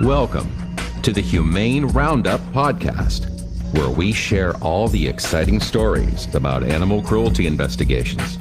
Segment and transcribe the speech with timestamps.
[0.00, 0.50] Welcome
[1.02, 3.28] to the Humane Roundup podcast,
[3.74, 8.38] where we share all the exciting stories about animal cruelty investigations,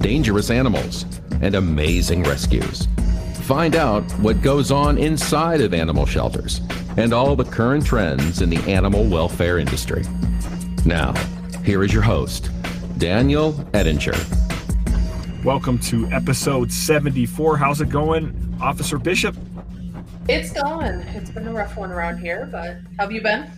[0.00, 1.06] dangerous animals,
[1.40, 2.86] and amazing rescues.
[3.44, 6.60] Find out what goes on inside of animal shelters
[6.98, 10.04] and all the current trends in the animal welfare industry.
[10.84, 11.14] Now,
[11.64, 12.50] here is your host,
[12.98, 14.12] Daniel Ettinger.
[15.42, 17.56] Welcome to episode 74.
[17.56, 19.34] How's it going, Officer Bishop?
[20.28, 21.00] It's going.
[21.14, 23.50] It's been a rough one around here, but how have you been?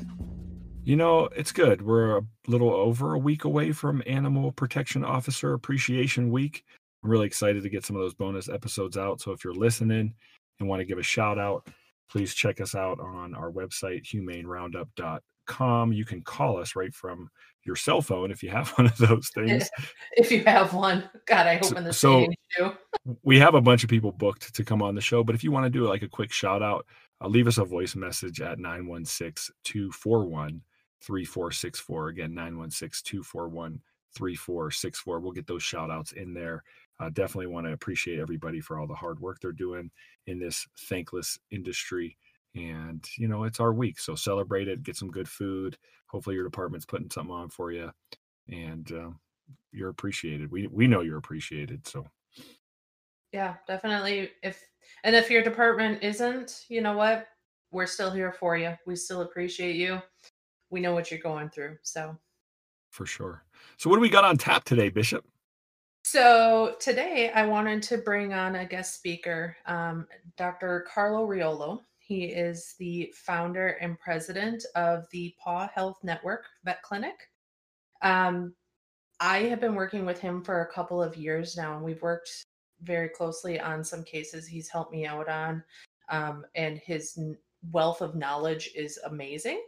[0.85, 1.83] You know, it's good.
[1.83, 6.65] We're a little over a week away from Animal Protection Officer Appreciation Week.
[7.03, 9.21] I'm really excited to get some of those bonus episodes out.
[9.21, 10.15] So if you're listening
[10.61, 11.67] and want to give a shout out,
[12.09, 15.93] please check us out on our website, humaneroundup.com.
[15.93, 17.29] You can call us right from
[17.65, 19.69] your cell phone if you have one of those things.
[20.13, 21.09] if you have one.
[21.27, 22.27] God, I hope so, in the so
[23.23, 25.53] we have a bunch of people booked to come on the show, but if you
[25.53, 26.87] want to do like a quick shout out,
[27.23, 30.63] uh, leave us a voice message at 916 241
[31.03, 32.09] 3464.
[32.09, 33.81] Again, 916 241
[34.13, 35.21] 3464.
[35.21, 36.63] We'll get those shout outs in there.
[36.99, 39.91] Uh, definitely want to appreciate everybody for all the hard work they're doing
[40.27, 42.17] in this thankless industry.
[42.55, 44.01] And, you know, it's our week.
[44.01, 45.77] So celebrate it, get some good food.
[46.07, 47.93] Hopefully, your department's putting something on for you.
[48.49, 49.11] And uh,
[49.73, 50.51] you're appreciated.
[50.51, 51.87] We, we know you're appreciated.
[51.87, 52.07] So,
[53.33, 54.31] yeah, definitely.
[54.43, 54.61] If,
[55.05, 57.29] and if your department isn't, you know what?
[57.71, 58.77] We're still here for you.
[58.87, 60.01] We still appreciate you.
[60.71, 61.77] We know what you're going through.
[61.83, 62.17] So,
[62.91, 63.45] for sure.
[63.77, 65.25] So, what do we got on tap today, Bishop?
[66.03, 70.87] So, today I wanted to bring on a guest speaker, um, Dr.
[70.93, 71.83] Carlo Riolo.
[72.11, 77.15] He is the founder and president of the Paw Health Network Vet Clinic.
[78.03, 78.53] Um,
[79.21, 82.29] I have been working with him for a couple of years now, and we've worked
[82.83, 85.63] very closely on some cases he's helped me out on.
[86.09, 87.17] Um, and his
[87.71, 89.63] wealth of knowledge is amazing.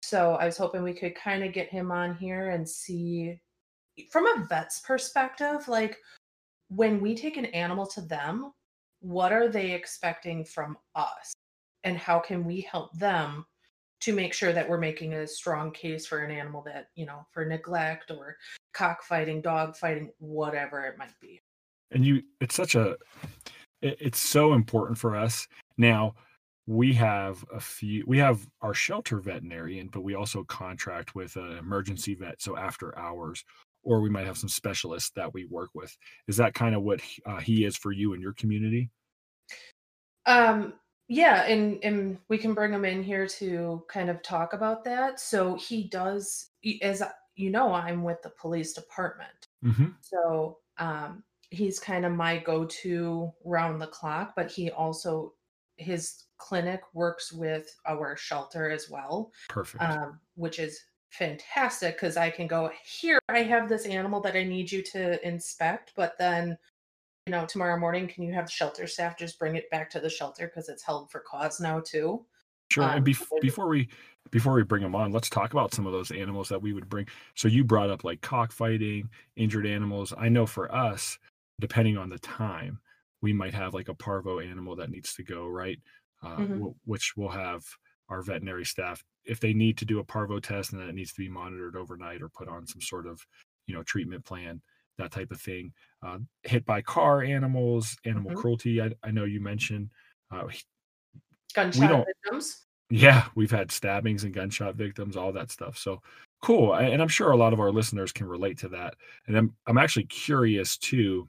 [0.00, 3.40] So I was hoping we could kind of get him on here and see
[4.12, 5.98] from a vet's perspective, like
[6.68, 8.52] when we take an animal to them,
[9.00, 11.34] what are they expecting from us?
[11.84, 13.46] And how can we help them
[14.00, 17.26] to make sure that we're making a strong case for an animal that, you know,
[17.32, 18.36] for neglect or
[18.72, 21.40] cockfighting, dog fighting, whatever it might be.
[21.90, 22.96] And you, it's such a,
[23.82, 25.46] it's so important for us.
[25.76, 26.14] Now,
[26.70, 31.58] we have a few we have our shelter veterinarian but we also contract with an
[31.58, 33.44] emergency vet so after hours
[33.82, 35.96] or we might have some specialists that we work with
[36.28, 38.88] is that kind of what uh, he is for you and your community
[40.26, 40.72] um
[41.10, 45.20] yeah and and we can bring him in here to kind of talk about that
[45.20, 46.50] so he does
[46.82, 47.02] as
[47.36, 49.88] you know i'm with the police department mm-hmm.
[50.00, 55.34] so um he's kind of my go-to round the clock but he also
[55.80, 59.32] his clinic works with our shelter as well.
[59.48, 59.82] Perfect.
[59.82, 63.18] Um, which is fantastic because I can go here.
[63.28, 66.56] I have this animal that I need you to inspect, but then
[67.26, 70.08] you know tomorrow morning can you have shelter staff just bring it back to the
[70.08, 72.24] shelter because it's held for cause now too.
[72.70, 72.84] Sure.
[72.84, 73.88] Um, and bef- before we
[74.30, 76.88] before we bring them on, let's talk about some of those animals that we would
[76.88, 77.06] bring.
[77.34, 80.14] So you brought up like cockfighting, injured animals.
[80.16, 81.18] I know for us,
[81.58, 82.80] depending on the time,
[83.22, 85.78] we might have like a parvo animal that needs to go right
[86.22, 86.54] uh, mm-hmm.
[86.54, 87.64] w- which will have
[88.08, 91.12] our veterinary staff if they need to do a parvo test and that it needs
[91.12, 93.24] to be monitored overnight or put on some sort of
[93.66, 94.60] you know treatment plan
[95.00, 95.72] that type of thing
[96.02, 98.40] uh, hit by car animals animal mm-hmm.
[98.40, 99.90] cruelty I, I, know you mentioned
[100.30, 100.44] uh,
[101.54, 102.66] gunshot victims?
[102.90, 106.00] Yeah we've had stabbings and gunshot victims all that stuff so
[106.42, 108.94] cool and i'm sure a lot of our listeners can relate to that
[109.26, 111.28] and i'm, I'm actually curious too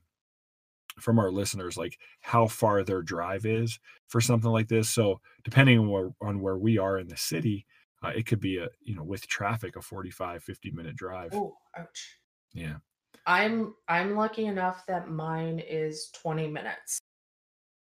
[1.00, 5.80] from our listeners like how far their drive is for something like this so depending
[5.80, 7.66] on where on where we are in the city
[8.04, 11.34] uh, it could be a you know with traffic a 45 50 minute drive.
[11.34, 12.18] Oh ouch.
[12.54, 12.78] Yeah
[13.26, 17.00] i'm i'm lucky enough that mine is 20 minutes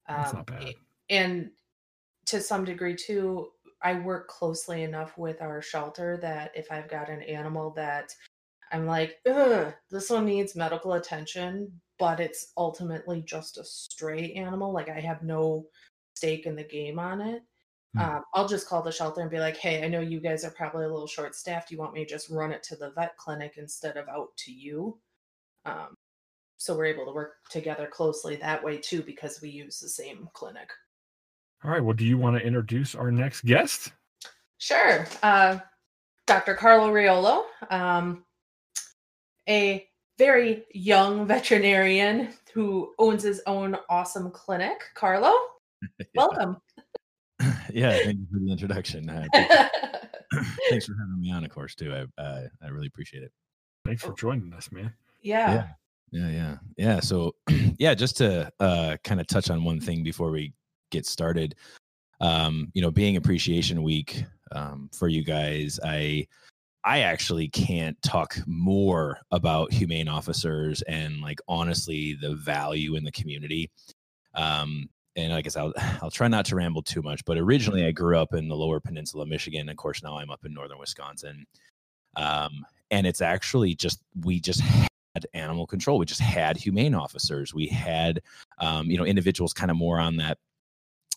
[0.08, 0.74] that's um, not bad
[1.10, 1.50] and
[2.26, 3.48] to some degree too
[3.84, 8.14] i work closely enough with our shelter that if i've got an animal that
[8.72, 14.74] i'm like this one needs medical attention but it's ultimately just a stray animal.
[14.74, 15.66] Like I have no
[16.16, 17.44] stake in the game on it.
[17.98, 18.18] Mm.
[18.18, 20.52] Um, I'll just call the shelter and be like, hey, I know you guys are
[20.52, 21.72] probably a little short staffed.
[21.72, 24.52] You want me to just run it to the vet clinic instead of out to
[24.52, 24.98] you?
[25.66, 25.96] Um,
[26.58, 30.30] so we're able to work together closely that way too because we use the same
[30.34, 30.70] clinic.
[31.64, 31.84] All right.
[31.84, 33.92] Well, do you want to introduce our next guest?
[34.58, 35.08] Sure.
[35.22, 35.60] Uh,
[36.28, 36.56] Dr.
[36.56, 38.24] Carlo Riolo, um,
[39.48, 44.78] a very young veterinarian who owns his own awesome clinic.
[44.96, 45.34] Carlo,
[46.16, 46.58] welcome.
[47.74, 47.98] yeah.
[48.04, 49.10] Thank you for the introduction.
[49.10, 49.28] Uh,
[50.70, 51.94] thanks for having me on, of course, too.
[51.94, 53.32] I uh, I really appreciate it.
[53.86, 54.94] Thanks for joining us, man.
[55.26, 55.54] Yeah.
[55.54, 55.68] Yeah.
[56.12, 57.00] Yeah, yeah, yeah.
[57.02, 57.36] So,
[57.78, 60.54] yeah, just to uh, kind of touch on one thing before we
[60.92, 61.56] get started.
[62.22, 64.24] Um, you know, being Appreciation Week
[64.54, 66.26] um, for you guys, I
[66.86, 73.12] I actually can't talk more about humane officers and like honestly the value in the
[73.12, 73.72] community.
[74.36, 77.26] Um, and I guess I'll I'll try not to ramble too much.
[77.26, 79.68] But originally, I grew up in the Lower Peninsula, of Michigan.
[79.68, 81.46] Of course, now I'm up in northern Wisconsin.
[82.16, 84.62] Um, and it's actually just we just
[85.34, 86.00] animal control.
[86.00, 87.54] We just had humane officers.
[87.54, 88.22] We had
[88.60, 90.38] um, you know individuals kind of more on that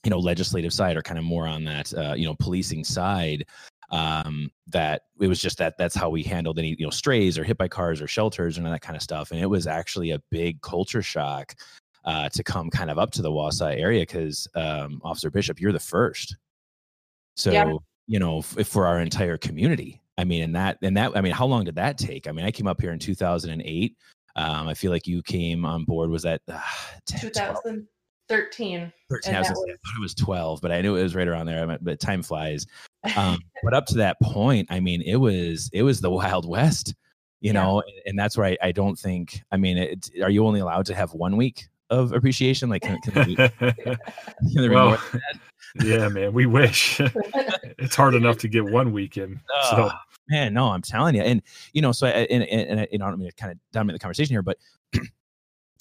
[0.05, 3.45] you know legislative side or kind of more on that uh, you know policing side
[3.91, 7.43] um that it was just that that's how we handled any you know strays or
[7.43, 10.21] hit by cars or shelters and that kind of stuff and it was actually a
[10.31, 11.55] big culture shock
[12.05, 15.73] uh to come kind of up to the Wausau area because um officer bishop you're
[15.73, 16.37] the first
[17.35, 17.73] so Yeah.
[18.07, 21.33] you know f- for our entire community i mean and that and that i mean
[21.33, 23.97] how long did that take i mean i came up here in 2008
[24.37, 26.61] um i feel like you came on board was that uh,
[27.07, 28.93] 10, 2013.
[29.11, 31.27] 13, I, was that I thought it was 12, but I knew it was right
[31.27, 31.79] around there.
[31.81, 32.67] But time flies.
[33.17, 36.95] Um, but up to that point, I mean, it was it was the Wild West,
[37.41, 37.63] you Yeah.
[37.63, 39.43] know, and, and that's where I, I don't think.
[39.51, 42.69] I mean, it, are you only allowed to have one week of appreciation?
[42.69, 43.97] Like, can, can can
[44.55, 44.99] there be more?
[44.99, 44.99] well,
[45.83, 46.35] yeah, man.
[46.35, 47.01] We wish
[47.79, 49.41] it's hard enough to get one weekend.
[49.71, 49.91] So Oh,
[50.29, 51.43] man, no, I'm telling you, and
[51.73, 53.53] you know, so I, and, and, and I, you know, I don't mean to kind
[53.53, 54.59] of dominate the conversation here, but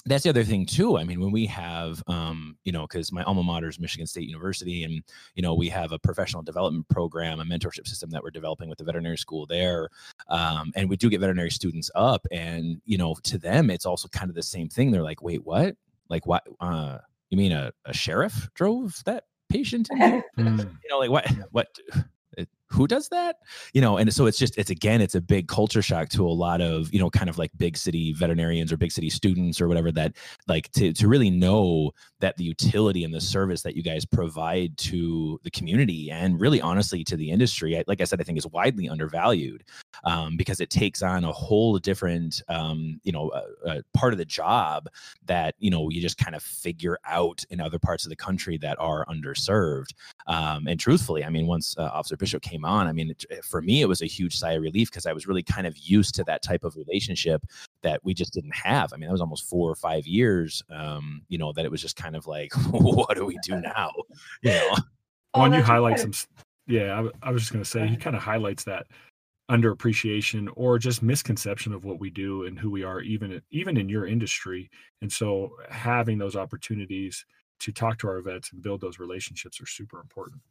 [0.05, 0.97] that's the other thing too.
[0.97, 4.27] I mean, when we have, um, you know, because my alma mater is Michigan State
[4.27, 5.03] University, and
[5.35, 8.77] you know, we have a professional development program, a mentorship system that we're developing with
[8.77, 9.89] the veterinary school there,
[10.29, 14.07] um, and we do get veterinary students up, and you know, to them, it's also
[14.09, 14.91] kind of the same thing.
[14.91, 15.75] They're like, wait, what?
[16.09, 16.47] Like, what?
[16.59, 16.99] Uh,
[17.29, 19.89] you mean a, a sheriff drove that patient?
[19.91, 21.67] in mm, you know like what what
[22.69, 23.37] who does that?
[23.73, 26.29] You know and so it's just it's again it's a big culture shock to a
[26.29, 29.67] lot of you know kind of like big city veterinarians or big city students or
[29.67, 30.15] whatever that
[30.47, 34.75] like to, to really know that the utility and the service that you guys provide
[34.77, 38.37] to the community and really honestly to the industry I, like i said i think
[38.37, 39.63] is widely undervalued
[40.03, 44.19] um, because it takes on a whole different um, you know uh, uh, part of
[44.19, 44.87] the job
[45.25, 48.57] that you know you just kind of figure out in other parts of the country
[48.57, 49.93] that are underserved.
[50.27, 53.61] Um, and truthfully, I mean, once uh, Officer Bishop came on, I mean, it, for
[53.61, 56.15] me, it was a huge sigh of relief because I was really kind of used
[56.15, 57.45] to that type of relationship
[57.83, 58.93] that we just didn't have.
[58.93, 61.81] I mean, that was almost four or five years, um, you know, that it was
[61.81, 63.91] just kind of like, what do we do now?
[64.41, 64.75] You know,
[65.33, 66.27] Oh, when you highlight some, s-
[66.67, 68.87] yeah, I was just going to say, he kind of highlights that
[69.51, 73.87] underappreciation or just misconception of what we do and who we are, even even in
[73.87, 74.69] your industry.
[75.01, 77.25] And so, having those opportunities
[77.59, 80.41] to talk to our vets and build those relationships are super important.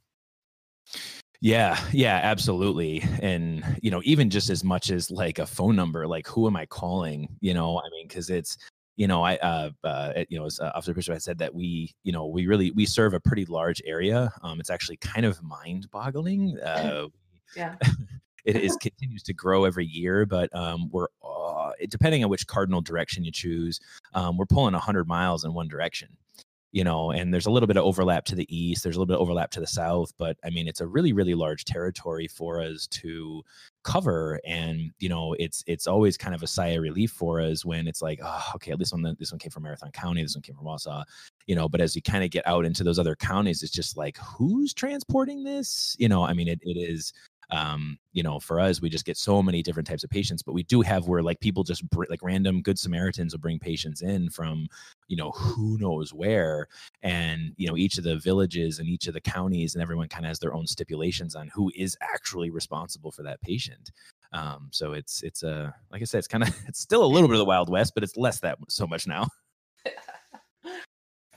[1.41, 3.03] Yeah, yeah, absolutely.
[3.21, 6.57] And, you know, even just as much as like a phone number, like who am
[6.57, 7.37] I calling?
[7.41, 8.57] You know, I mean, because it's,
[8.97, 11.95] you know, I, uh, uh, you know, as uh, Officer Bishop had said that we,
[12.03, 14.33] you know, we really, we serve a pretty large area.
[14.43, 16.59] Um, it's actually kind of mind boggling.
[16.65, 17.09] Uh,
[17.55, 17.77] Yeah.
[18.45, 22.81] it is continues to grow every year, but um, we're uh, depending on which cardinal
[22.81, 23.81] direction you choose,
[24.15, 26.09] um, we're pulling hundred miles in one direction.
[26.77, 28.83] You know, and there's a little bit of overlap to the east.
[28.83, 31.15] There's a little bit of overlap to the south, but I mean, it's a really,
[31.15, 33.43] really large territory for us to
[33.83, 34.39] cover.
[34.47, 37.89] And you know, it's it's always kind of a sigh of relief for us when
[37.89, 40.55] it's like, oh, okay, this one this one came from Marathon County, this one came
[40.55, 41.03] from Wausau,
[41.47, 41.67] you know.
[41.67, 44.75] But as you kind of get out into those other counties, it's just like, who's
[44.75, 45.97] transporting this?
[45.99, 47.15] You know, I mean, it, it is
[47.51, 50.53] um you know for us we just get so many different types of patients but
[50.53, 54.03] we do have where like people just br- like random good samaritans will bring patients
[54.03, 54.67] in from
[55.07, 56.67] you know who knows where
[57.03, 60.25] and you know each of the villages and each of the counties and everyone kind
[60.25, 63.93] of has their own stipulations on who is actually responsible for that patient.
[64.33, 67.29] Um so it's it's a like i said it's kind of it's still a little
[67.29, 69.29] bit of the wild west but it's less that so much now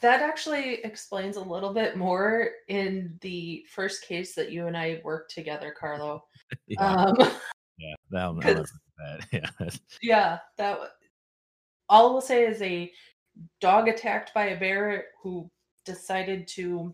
[0.01, 5.01] That actually explains a little bit more in the first case that you and I
[5.03, 6.23] worked together, Carlo.
[6.67, 7.15] yeah Um,
[7.77, 9.27] yeah that'll, I'll never 'cause- that
[9.61, 9.69] yeah
[10.01, 10.79] yeah, that
[11.87, 12.91] all we'll say is a
[13.61, 15.49] dog attacked by a bear who
[15.85, 16.93] decided to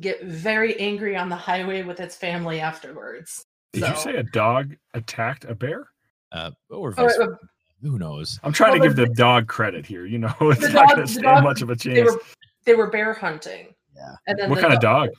[0.00, 3.44] get very angry on the highway with its family afterwards.
[3.72, 5.88] Did you say a dog attacked a bear?
[6.32, 7.38] uh or Or, vice versa.
[7.84, 10.06] Who knows I'm trying Well, to give the dog credit here.
[10.06, 11.94] You know, it's not going to stand dog- much of a change.
[11.96, 12.20] they were
[12.64, 13.74] they were bear hunting.
[13.94, 14.14] Yeah.
[14.26, 15.10] And then What the kind of dog?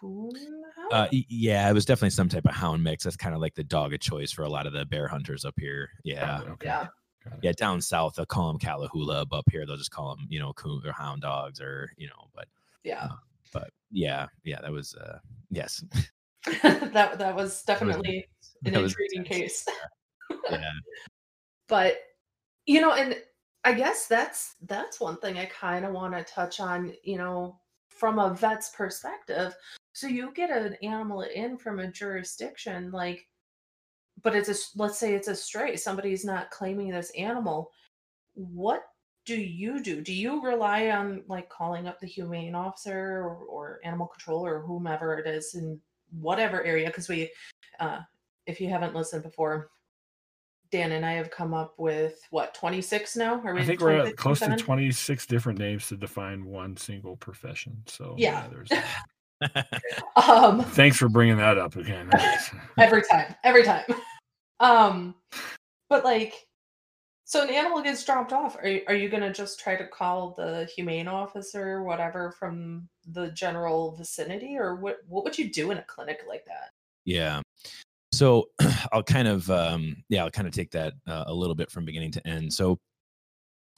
[0.00, 0.36] Coonhound?
[0.90, 3.04] Uh, yeah, it was definitely some type of hound mix.
[3.04, 5.44] That's kind of like the dog of choice for a lot of the bear hunters
[5.44, 5.88] up here.
[6.04, 6.66] Yeah, Got okay.
[6.66, 6.86] yeah.
[7.40, 7.52] Yeah.
[7.52, 9.24] Down south, they'll call them Catahoula.
[9.32, 12.28] Up here, they'll just call them, you know, coon or hound dogs, or you know.
[12.34, 12.48] But
[12.84, 13.08] Yeah.
[13.52, 15.18] But yeah, yeah, that was uh
[15.50, 15.84] yes.
[16.62, 18.26] that that was definitely
[18.64, 19.64] an that intriguing intense.
[19.64, 19.68] case.
[20.50, 20.70] Yeah.
[21.68, 21.96] but
[22.66, 23.16] you know, and
[23.64, 27.58] I guess that's that's one thing I kind of want to touch on, you know,
[27.88, 29.54] from a vet's perspective.
[29.92, 33.26] So you get an animal in from a jurisdiction like
[34.22, 37.70] but it's a let's say it's a stray, somebody's not claiming this animal.
[38.34, 38.84] What
[39.24, 40.00] do you do?
[40.00, 44.60] Do you rely on like calling up the humane officer or, or animal control or
[44.60, 45.80] whomever it is in
[46.20, 46.88] whatever area?
[46.88, 47.30] Because we,
[47.80, 48.00] uh,
[48.46, 49.70] if you haven't listened before,
[50.72, 53.40] Dan and I have come up with what 26 now.
[53.44, 56.78] Are we I think we're at 26, close to 26 different names to define one
[56.78, 57.82] single profession.
[57.86, 58.48] So Yeah.
[58.50, 58.70] there's
[60.16, 62.08] Um, thanks for bringing that up again.
[62.78, 63.84] every time, every time.
[64.60, 65.16] Um,
[65.90, 66.34] but like,
[67.24, 68.56] so an animal gets dropped off.
[68.56, 73.32] Are you, are you gonna just try to call the humane officer, whatever, from the
[73.32, 74.98] general vicinity, or what?
[75.08, 76.70] What would you do in a clinic like that?
[77.04, 77.40] Yeah.
[78.22, 78.50] So
[78.92, 81.84] I'll kind of um yeah, I'll kind of take that uh, a little bit from
[81.84, 82.52] beginning to end.
[82.52, 82.78] So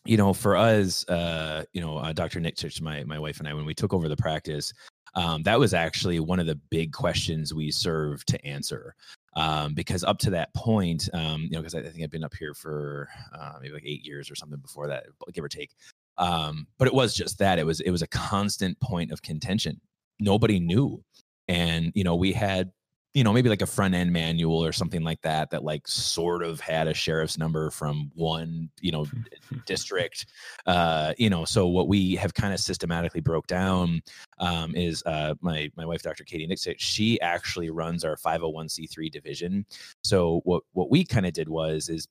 [0.05, 2.41] you know, for us, uh, you know, uh, Dr.
[2.41, 4.71] Nick Chich, my my wife and I, when we took over the practice,
[5.15, 8.95] um, that was actually one of the big questions we served to answer.
[9.35, 12.23] Um, because up to that point, um, you know, because I, I think I've been
[12.23, 15.71] up here for uh, maybe like eight years or something before that, give or take.
[16.19, 19.81] Um, but it was just that it was it was a constant point of contention.
[20.21, 21.03] Nobody knew,
[21.49, 22.73] and you know, we had
[23.15, 26.43] you know maybe like a front end manual or something like that that like sort
[26.43, 29.07] of had a sheriff's number from one you know
[29.67, 30.27] district
[30.67, 34.03] uh you know so what we have kind of systematically broke down
[34.39, 39.67] um is uh my my wife dr katie nixon she actually runs our 501c3 division.
[40.03, 42.07] So what what we kind of did was is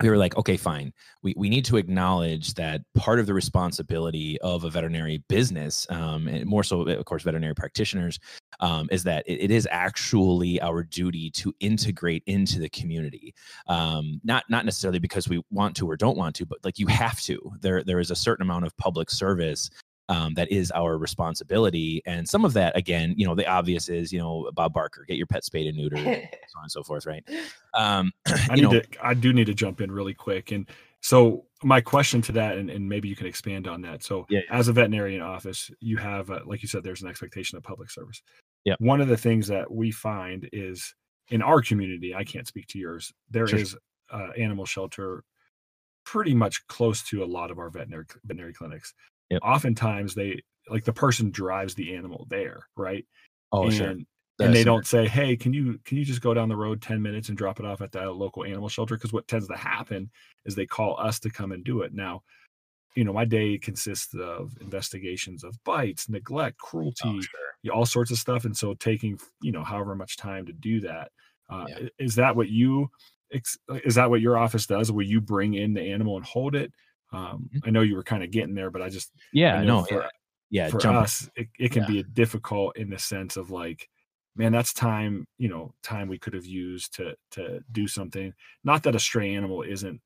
[0.00, 0.92] we were like, okay, fine.
[1.22, 6.26] We, we need to acknowledge that part of the responsibility of a veterinary business, um,
[6.28, 8.18] and more so, of course, veterinary practitioners,
[8.60, 13.34] um, is that it, it is actually our duty to integrate into the community.
[13.66, 16.86] Um, not not necessarily because we want to or don't want to, but like you
[16.86, 17.38] have to.
[17.60, 19.70] There there is a certain amount of public service
[20.10, 22.02] um, that is our responsibility.
[22.04, 25.16] And some of that, again, you know, the obvious is, you know, Bob Barker, get
[25.16, 26.04] your pet spayed and neutered,
[26.48, 27.24] so on and so forth, right?
[27.74, 28.10] Um,
[28.50, 30.50] I need know, to I do need to jump in really quick.
[30.50, 30.68] And
[31.00, 34.02] so my question to that, and, and maybe you can expand on that.
[34.02, 37.56] So Yeah, as a veterinarian office, you have, uh, like you said, there's an expectation
[37.56, 38.20] of public service.
[38.64, 38.74] Yeah.
[38.80, 40.92] One of the things that we find is
[41.28, 43.78] in our community, I can't speak to yours, There is Sure.
[44.12, 45.22] uh, animal shelter
[46.04, 48.92] pretty much close to a lot of our veterinary veterinary clinics.
[49.30, 49.40] Yep.
[49.44, 53.04] Oftentimes they like the person drives the animal there, right?
[53.52, 53.88] oh, and, sure.
[53.88, 54.06] and
[54.38, 57.28] they don't say, "Hey, can you can you just go down the road ten minutes
[57.28, 60.10] and drop it off at that local animal shelter?" Because what tends to happen
[60.44, 61.92] is they call us to come and do it.
[61.92, 62.22] Now,
[62.96, 67.72] you know, my day consists of investigations of bites, neglect, cruelty, Oh, sure.
[67.72, 71.10] all sorts of stuff, and so taking you know however much time to do that.
[71.48, 71.88] Uh, Yeah.
[71.98, 72.90] Is that what you?
[73.84, 74.90] Is that what your office does?
[74.90, 76.72] Will you bring in the animal and hold it?
[77.12, 77.62] Um, Mhm.
[77.64, 79.12] I know you were kind of getting there, but I just
[79.50, 80.08] I Yeah, know no, for, yeah,
[80.50, 80.70] yeah.
[80.70, 81.86] for jump us it, it can Yeah.
[81.86, 83.88] be difficult in the sense of like
[84.36, 88.32] man that's time you know time we could have used to to do something
[88.64, 90.00] not that a stray animal isn't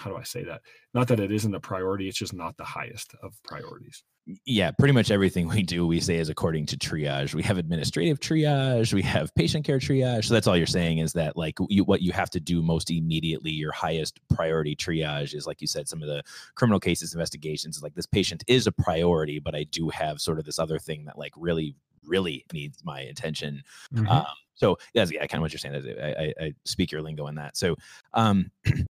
[0.00, 0.60] how do i say that
[0.94, 4.02] not that it isn't a priority it's just not the highest of priorities
[4.44, 7.34] yeah, pretty much everything we do, we say is according to triage.
[7.34, 10.26] We have administrative triage, we have patient care triage.
[10.26, 12.90] So that's all you're saying is that like you, what you have to do most
[12.90, 16.22] immediately, your highest priority triage is like you said, some of the
[16.54, 17.82] criminal cases, investigations.
[17.82, 21.06] Like this patient is a priority, but I do have sort of this other thing
[21.06, 23.62] that like really, really needs my attention.
[24.08, 25.74] Um, so that's yeah, I kind of what you're saying.
[25.74, 27.56] is I, I, I speak your lingo in that.
[27.56, 27.76] So,
[28.12, 28.50] um,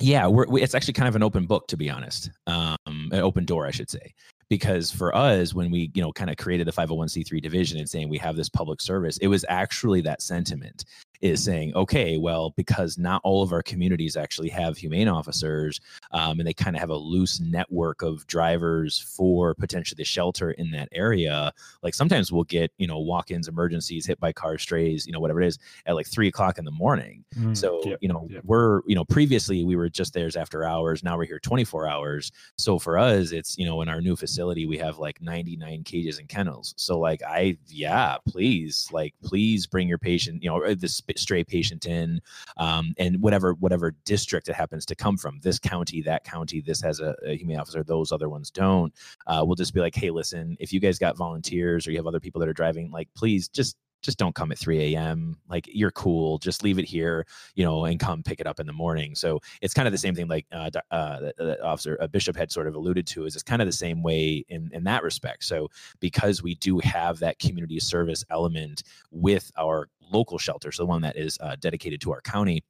[0.00, 2.30] yeah, we're, we, it's actually kind of an open book, to be honest.
[2.46, 4.14] Um, an open door, I should say,
[4.48, 8.08] because for us, when we you know kind of created the 501c3 division and saying
[8.08, 10.84] we have this public service, it was actually that sentiment
[11.20, 15.80] is saying, okay, well, because not all of our communities actually have humane officers,
[16.12, 20.52] um, and they kind of have a loose network of drivers for potentially the shelter
[20.52, 21.52] in that area.
[21.82, 25.40] Like sometimes we'll get you know walk-ins, emergencies, hit by car strays, you know whatever
[25.42, 27.24] it is, at like three o'clock in the morning.
[27.36, 27.56] Mhm.
[27.56, 28.42] So, Yep, you know, yep.
[28.44, 31.02] we're, you know, previously we were just theirs after hours.
[31.02, 32.30] Now we're here 24 hours.
[32.56, 36.18] So for us, it's, you know, in our new facility, we have like 99 cages
[36.18, 36.74] and kennels.
[36.76, 41.44] So, like, I, yeah, please, like, please bring your patient, you know, this sp- stray
[41.44, 42.20] patient in,
[42.56, 46.80] um, and whatever, whatever district it happens to come from, this county, that county, this
[46.80, 48.92] has a, a humane officer, those other ones don't.
[49.26, 52.06] Uh, we'll just be like, hey, listen, if you guys got volunteers or you have
[52.06, 55.36] other people that are driving, like, please just, just don't come at 3 a.m.
[55.48, 56.38] Like you're cool.
[56.38, 59.14] Just leave it here, you know, and come pick it up in the morning.
[59.14, 60.28] So it's kind of the same thing.
[60.28, 63.26] Like uh, uh, the officer uh, Bishop had sort of alluded to.
[63.26, 65.44] Is it's kind of the same way in in that respect.
[65.44, 65.68] So
[66.00, 71.02] because we do have that community service element with our local shelter, so the one
[71.02, 72.62] that is uh, dedicated to our county,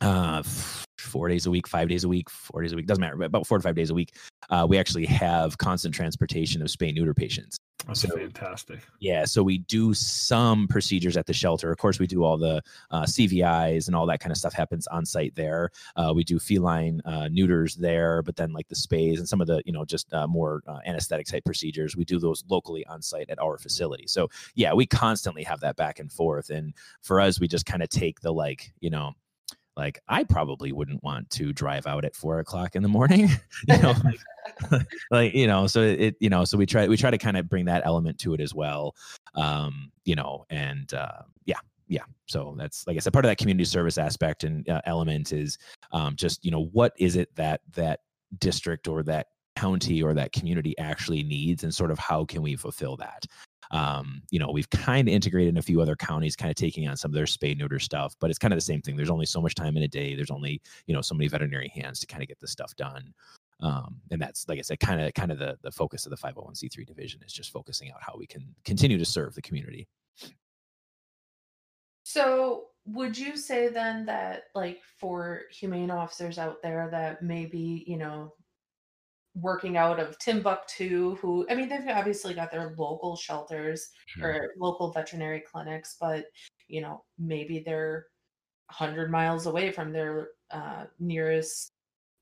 [0.00, 0.42] uh,
[0.98, 3.26] four days a week, five days a week, four days a week, doesn't matter, but
[3.26, 4.14] about four to five days a week,
[4.50, 7.58] uh, we actually have constant transportation of spay neuter patients.
[7.86, 8.80] That's so, fantastic.
[9.00, 9.24] Yeah.
[9.24, 11.70] So we do some procedures at the shelter.
[11.72, 14.86] Of course, we do all the uh, CVIs and all that kind of stuff happens
[14.88, 15.70] on site there.
[15.96, 19.46] Uh, we do feline uh, neuters there, but then like the spays and some of
[19.46, 23.00] the, you know, just uh, more uh, anesthetic type procedures, we do those locally on
[23.00, 24.06] site at our facility.
[24.06, 26.50] So yeah, we constantly have that back and forth.
[26.50, 29.14] And for us, we just kind of take the like, you know,
[29.78, 33.28] like I probably wouldn't want to drive out at four o'clock in the morning,
[33.68, 33.94] you know,
[35.12, 37.48] like, you know, so it, you know, so we try, we try to kind of
[37.48, 38.96] bring that element to it as well.
[39.36, 42.02] Um, you know, and, uh, yeah, yeah.
[42.26, 45.56] So that's, like I said, part of that community service aspect and uh, element is,
[45.92, 48.00] um, just, you know, what is it that, that
[48.40, 52.56] district or that county or that community actually needs and sort of how can we
[52.56, 53.24] fulfill that
[53.70, 56.88] um, you know, we've kind of integrated in a few other counties, kind of taking
[56.88, 58.96] on some of their spay neuter stuff, but it's kind of the same thing.
[58.96, 60.14] There's only so much time in a day.
[60.14, 63.12] There's only, you know, so many veterinary hands to kind of get this stuff done.
[63.60, 66.16] Um, and that's, like I said, kind of, kind of the, the focus of the
[66.16, 69.88] 501c3 division is just focusing out how we can continue to serve the community.
[72.04, 77.98] So would you say then that like for humane officers out there that maybe, you
[77.98, 78.32] know,
[79.34, 84.28] working out of Timbuktu, who I mean, they've obviously got their local shelters sure.
[84.28, 86.26] or local veterinary clinics, but
[86.68, 88.06] you know, maybe they're
[88.68, 91.72] 100 miles away from their uh, nearest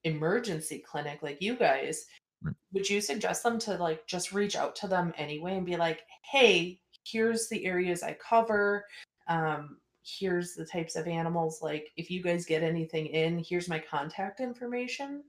[0.04, 2.06] emergency clinic, like you guys.
[2.42, 2.54] Right.
[2.72, 6.02] Would you suggest them to like just reach out to them anyway and be like,
[6.30, 8.84] hey, here's the areas I cover.
[9.28, 11.60] Um, here's the types of animals.
[11.62, 15.24] Like, if you guys get anything in, here's my contact information.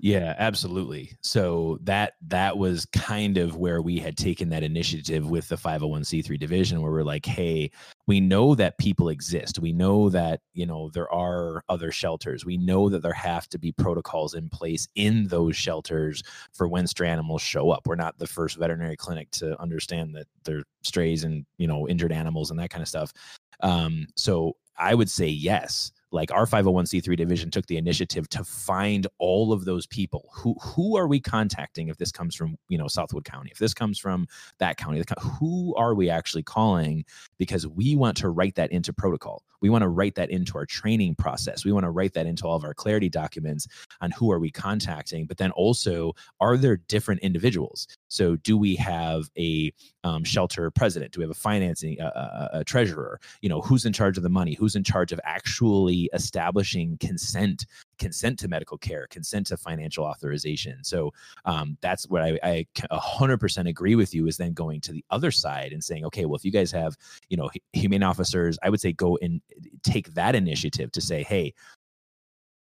[0.00, 1.12] Yeah, absolutely.
[1.22, 6.36] So that that was kind of where we had taken that initiative with the 501c3
[6.38, 7.70] division where we're like, "Hey,
[8.06, 9.58] we know that people exist.
[9.60, 12.44] We know that, you know, there are other shelters.
[12.44, 16.86] We know that there have to be protocols in place in those shelters for when
[16.88, 17.86] stray animals show up.
[17.86, 22.12] We're not the first veterinary clinic to understand that they're strays and, you know, injured
[22.12, 23.12] animals and that kind of stuff.
[23.60, 29.06] Um, so I would say yes like our 501c3 division took the initiative to find
[29.18, 30.28] all of those people.
[30.34, 33.50] Who who are we contacting if this comes from you know southwood county?
[33.50, 34.26] If this comes from
[34.58, 37.04] that county who are we actually calling?
[37.38, 40.66] Because we want to write that into protocol we want to write that into our
[40.66, 41.64] training process.
[41.64, 43.66] We want to write that into all of our clarity documents
[44.00, 47.86] on who are we contacting but then also are there different individuals?
[48.08, 49.72] So do we have a
[50.04, 51.12] um, shelter president?
[51.12, 53.20] Do we have a financing a, a treasurer?
[53.40, 54.54] You know who's in charge of the money?
[54.54, 57.66] Who's in charge of actually establishing consent
[58.02, 60.82] consent to medical care consent to financial authorization.
[60.82, 61.12] So
[61.44, 65.30] um, that's what I, I 100% agree with you is then going to the other
[65.30, 66.96] side and saying okay well if you guys have
[67.28, 69.40] you know humane officers i would say go and
[69.82, 71.52] take that initiative to say hey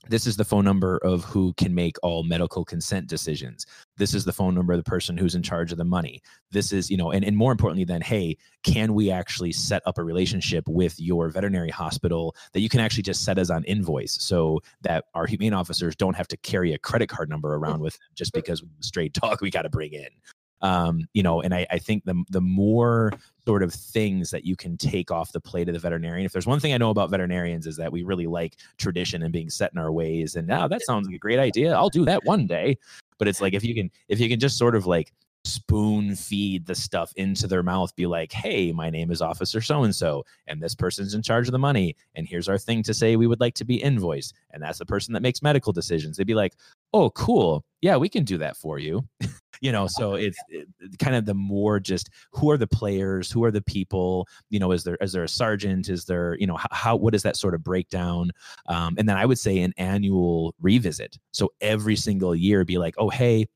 [0.09, 3.65] this is the phone number of who can make all medical consent decisions.
[3.97, 6.21] This is the phone number of the person who's in charge of the money.
[6.51, 9.97] This is you know and, and more importantly then hey can we actually set up
[9.97, 14.17] a relationship with your veterinary hospital that you can actually just set as on invoice
[14.19, 17.93] so that our humane officers don't have to carry a credit card number around with
[17.93, 20.09] them just because we straight dog we got to bring in
[20.61, 23.11] um, you know, and I, I think the the more
[23.45, 26.25] sort of things that you can take off the plate of the veterinarian.
[26.25, 29.33] If there's one thing I know about veterinarians is that we really like tradition and
[29.33, 30.35] being set in our ways.
[30.35, 31.73] And now oh, that sounds like a great idea.
[31.73, 32.77] I'll do that one day.
[33.17, 35.13] But it's like if you can if you can just sort of like
[35.45, 39.83] spoon feed the stuff into their mouth be like hey my name is officer so
[39.83, 42.93] and so and this person's in charge of the money and here's our thing to
[42.93, 44.35] say we would like to be invoiced.
[44.51, 46.17] And that's the person that makes medical decisions.
[46.17, 46.53] They'd be like
[46.93, 47.63] oh cool.
[47.81, 49.07] Yeah we can do that for you.
[49.61, 53.29] You know so it's it, kind of the more just who are the players?
[53.29, 54.25] Who are the people?
[54.49, 55.89] You know is there is there a sergeant?
[55.89, 58.31] Is there you know how, how what is that sort of breakdown?
[58.67, 61.17] Um, and then i would say an annual revisit.
[61.31, 63.47] So every single year be like oh hey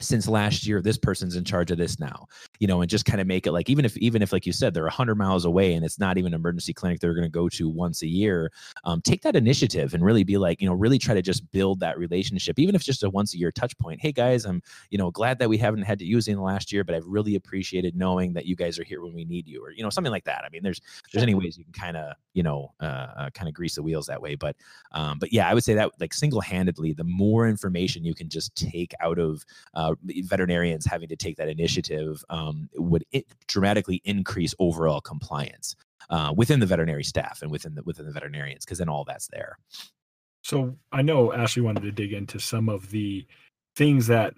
[0.00, 2.26] since last year this person's in charge of this now
[2.60, 4.52] you know and just kind of make it like even if even if like you
[4.52, 7.24] said they're a 100 miles away and it's not even an emergency clinic they're going
[7.24, 8.50] to go to once a year
[8.84, 11.80] um, take that initiative and really be like you know really try to just build
[11.80, 14.00] that relationship even if it's just a once a year touch point.
[14.00, 16.42] Hey guys i'm you know glad that we haven't had to use it in the
[16.42, 19.46] last year but i've really appreciated knowing that you guys are here when we need
[19.46, 20.44] you or you know something like that.
[20.44, 20.80] I mean there's
[21.12, 23.82] there's any ways you can kind of you know uh, uh, kind of grease the
[23.82, 24.56] wheels that way but
[24.92, 28.54] um, but yeah i would say that like single-handedly the more information you can just
[28.54, 34.00] take out of uh, veterinarians having to take that initiative, um, um, would it dramatically
[34.04, 35.76] increase overall compliance
[36.10, 39.28] uh, within the veterinary staff and within the within the veterinarians because then all that's
[39.28, 39.58] there.
[40.42, 43.26] So I know Ashley wanted to dig into some of the
[43.76, 44.34] things that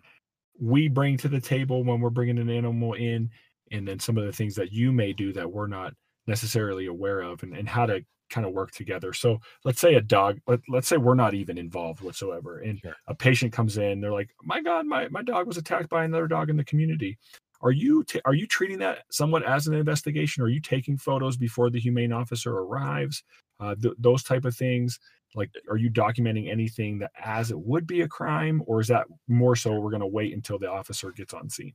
[0.61, 3.31] we bring to the table when we're bringing an animal in,
[3.71, 5.95] and then some of the things that you may do that we're not
[6.27, 9.13] necessarily aware of, and, and how to kind of work together.
[9.13, 12.95] So let's say a dog, let, let's say we're not even involved whatsoever, and Sure.
[13.09, 16.27] a patient comes in, they're like, "My God, my my dog was attacked by another
[16.29, 17.19] dog in the community."
[17.61, 20.43] Are you ta- are you treating that somewhat as an investigation?
[20.43, 23.25] Are you taking photos before the humane officer arrives?
[23.61, 25.01] Uh, th- those type of things.
[25.35, 29.07] Like, are you documenting anything that as it would be a crime, or is that
[29.27, 31.75] more so we're going to wait until the officer gets on scene?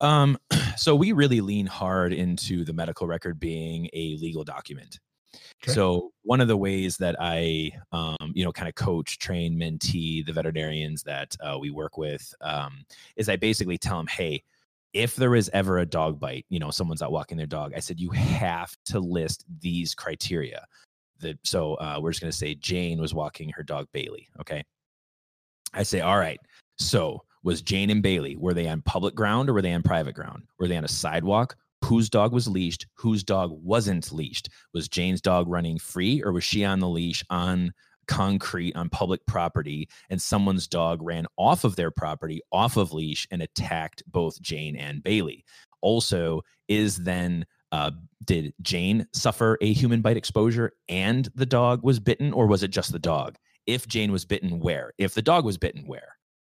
[0.00, 0.38] Um,
[0.76, 4.98] so we really lean hard into the medical record being a legal document.
[5.62, 5.72] Okay.
[5.72, 10.24] So one of the ways that I, um, you know, kind of coach, train, mentee
[10.24, 12.84] the veterinarians that uh, we work with um,
[13.16, 14.42] is I basically tell them, hey,
[14.92, 17.80] if there is ever a dog bite, you know, someone's out walking their dog, I
[17.80, 20.66] said you have to list these criteria.
[21.20, 24.28] That so uh, we're just gonna say Jane was walking her dog Bailey.
[24.40, 24.64] Okay.
[25.72, 26.40] I say, all right.
[26.78, 30.14] So was Jane and Bailey, were they on public ground or were they on private
[30.14, 30.44] ground?
[30.58, 31.56] Were they on a sidewalk?
[31.84, 32.86] Whose dog was leashed?
[32.94, 34.50] Whose dog wasn't leashed?
[34.74, 37.72] Was Jane's dog running free or was she on the leash on
[38.10, 43.26] concrete on public property and someone's dog ran off of their property, off of leash,
[43.30, 45.44] and attacked both Jane and Bailey?
[45.80, 47.92] Also, is then uh,
[48.24, 52.72] did Jane suffer a human bite exposure and the dog was bitten, or was it
[52.72, 53.36] just the dog?
[53.66, 54.92] If Jane was bitten, where?
[54.98, 56.16] If the dog was bitten, where?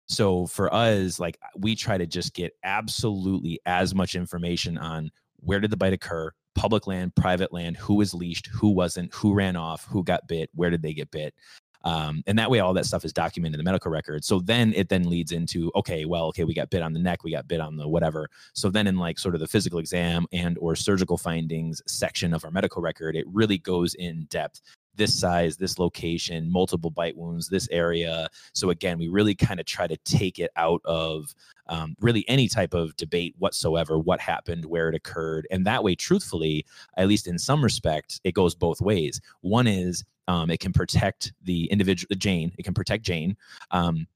[0.07, 5.61] So for us, like we try to just get absolutely as much information on where
[5.61, 9.57] did the bite occur, public land, private land, who was leashed, who wasn't, who ran
[9.57, 11.35] off, who got bit, where did they get bit.
[11.83, 14.25] Um, and that way all that stuff is documented in the medical record.
[14.25, 17.25] So then it then leads into, okay, well, okay, we got bit on the neck,
[17.25, 18.29] we got bit on the whatever.
[18.53, 22.45] So then in like sort of the physical exam and or surgical findings section of
[22.45, 24.61] our medical record, it really goes in depth
[25.01, 28.29] this size, this location, multiple bite wounds, this area.
[28.53, 31.35] So again, we really kind of try to take it out of
[31.69, 35.95] um, really any type of debate whatsoever, what happened, where it occurred, and that way,
[35.95, 36.67] truthfully,
[36.99, 39.23] at least in some respect, it goes both ways.
[39.41, 42.53] One is um, it can protect the individual, Jane.
[42.59, 43.37] It can protect Jane.
[43.71, 44.07] Um,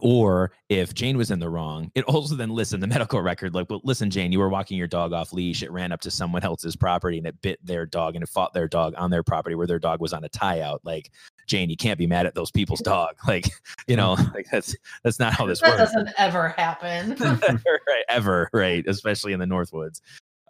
[0.00, 3.54] or if Jane was in the wrong, it also then lists in the medical record,
[3.54, 5.62] like, well, listen, Jane, you were walking your dog off leash.
[5.62, 8.52] It ran up to someone else's property and it bit their dog and it fought
[8.52, 10.80] their dog on their property where their dog was on a tie out.
[10.84, 11.10] Like,
[11.46, 13.14] Jane, you can't be mad at those people's dog.
[13.26, 13.46] Like,
[13.86, 15.92] you know, like that's that's not how this that works.
[15.92, 17.16] doesn't ever happen.
[17.20, 18.84] right, ever, right?
[18.86, 20.00] Especially in the Northwoods.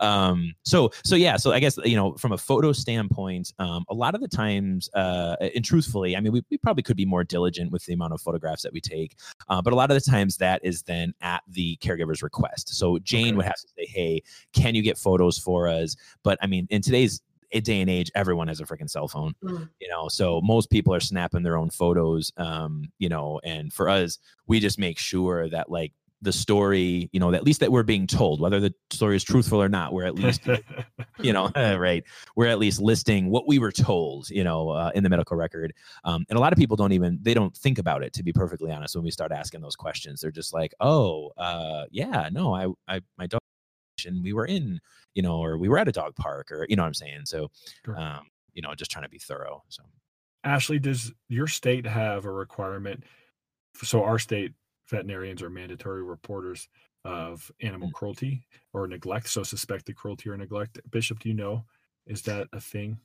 [0.01, 3.95] Um, so so yeah, so I guess you know, from a photo standpoint, um, a
[3.95, 7.25] lot of the times, uh, and truthfully, I mean, we, we probably could be more
[7.25, 9.17] diligent with the amount of photographs that we take,
[9.49, 12.75] uh, but a lot of the times that is then at the caregiver's request.
[12.75, 13.37] So Jane Okay.
[13.37, 16.83] would have to say, "Hey, can you get photos for us?" But I mean, in
[16.83, 17.21] today's
[17.63, 19.69] day and age, everyone has a freaking cell phone Mm.
[19.81, 23.89] you know so most people are snapping their own photos um you know and for
[23.89, 27.83] us we just make sure that like the story you know at least that we're
[27.83, 30.47] being told whether the story is truthful or not we're at least
[31.21, 32.05] you know right.
[32.37, 35.73] we're at least listing what we were told you know uh, in the medical record.
[36.05, 38.33] Um, and a lot of people don't even they don't think about it to be
[38.33, 40.21] perfectly honest when we start asking those questions.
[40.21, 43.41] They're just like oh uh yeah no i i my dog
[44.07, 44.81] and we were in
[45.15, 47.23] you know or we were at a dog park or you know what i'm saying?
[47.25, 47.51] So
[47.97, 48.21] um
[48.53, 49.83] you know just trying to be thorough so.
[50.45, 53.05] Ashley, does your state have a requirement?
[53.83, 54.53] So our state
[54.95, 56.69] veterinarians are mandatory reporters
[57.05, 57.93] of animal Mm.
[57.95, 59.29] cruelty or neglect.
[59.29, 60.79] So suspected cruelty or neglect.
[60.91, 61.65] Bishop, do you know?
[62.07, 62.99] Is that a thing?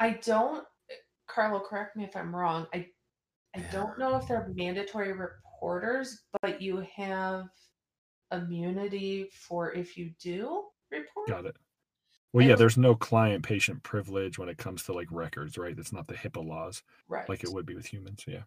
[0.00, 0.66] I don't,
[1.26, 2.66] Carlo, correct me if I'm wrong.
[2.72, 2.90] I
[3.54, 7.48] I don't know if they're mandatory reporters, but you have
[8.30, 11.28] immunity for if you do report.
[11.28, 11.56] Got it.
[12.32, 15.74] Well, yeah, there's no client patient privilege when it comes to like records, right?
[15.74, 17.26] That's not the HIPAA laws Right.
[17.28, 18.24] like it would be with humans.
[18.28, 18.42] Yeah.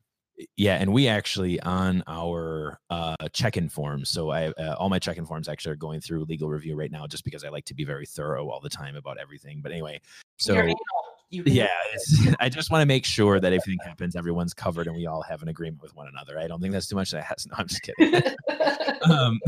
[0.58, 5.26] Yeah and we actually on our uh check-in forms so i uh, all my check-in
[5.26, 7.84] forms actually are going through legal review right now just because i like to be
[7.84, 10.00] very thorough all the time about everything but anyway
[10.38, 10.54] so
[11.32, 11.56] You're anal.
[11.56, 11.68] You
[12.18, 15.08] can- yeah i just want to make sure that everything happens everyone's covered and we
[15.08, 17.48] all have an agreement with one another i don't think that's too much to ask
[17.50, 18.22] no i'm just kidding
[19.10, 19.40] um,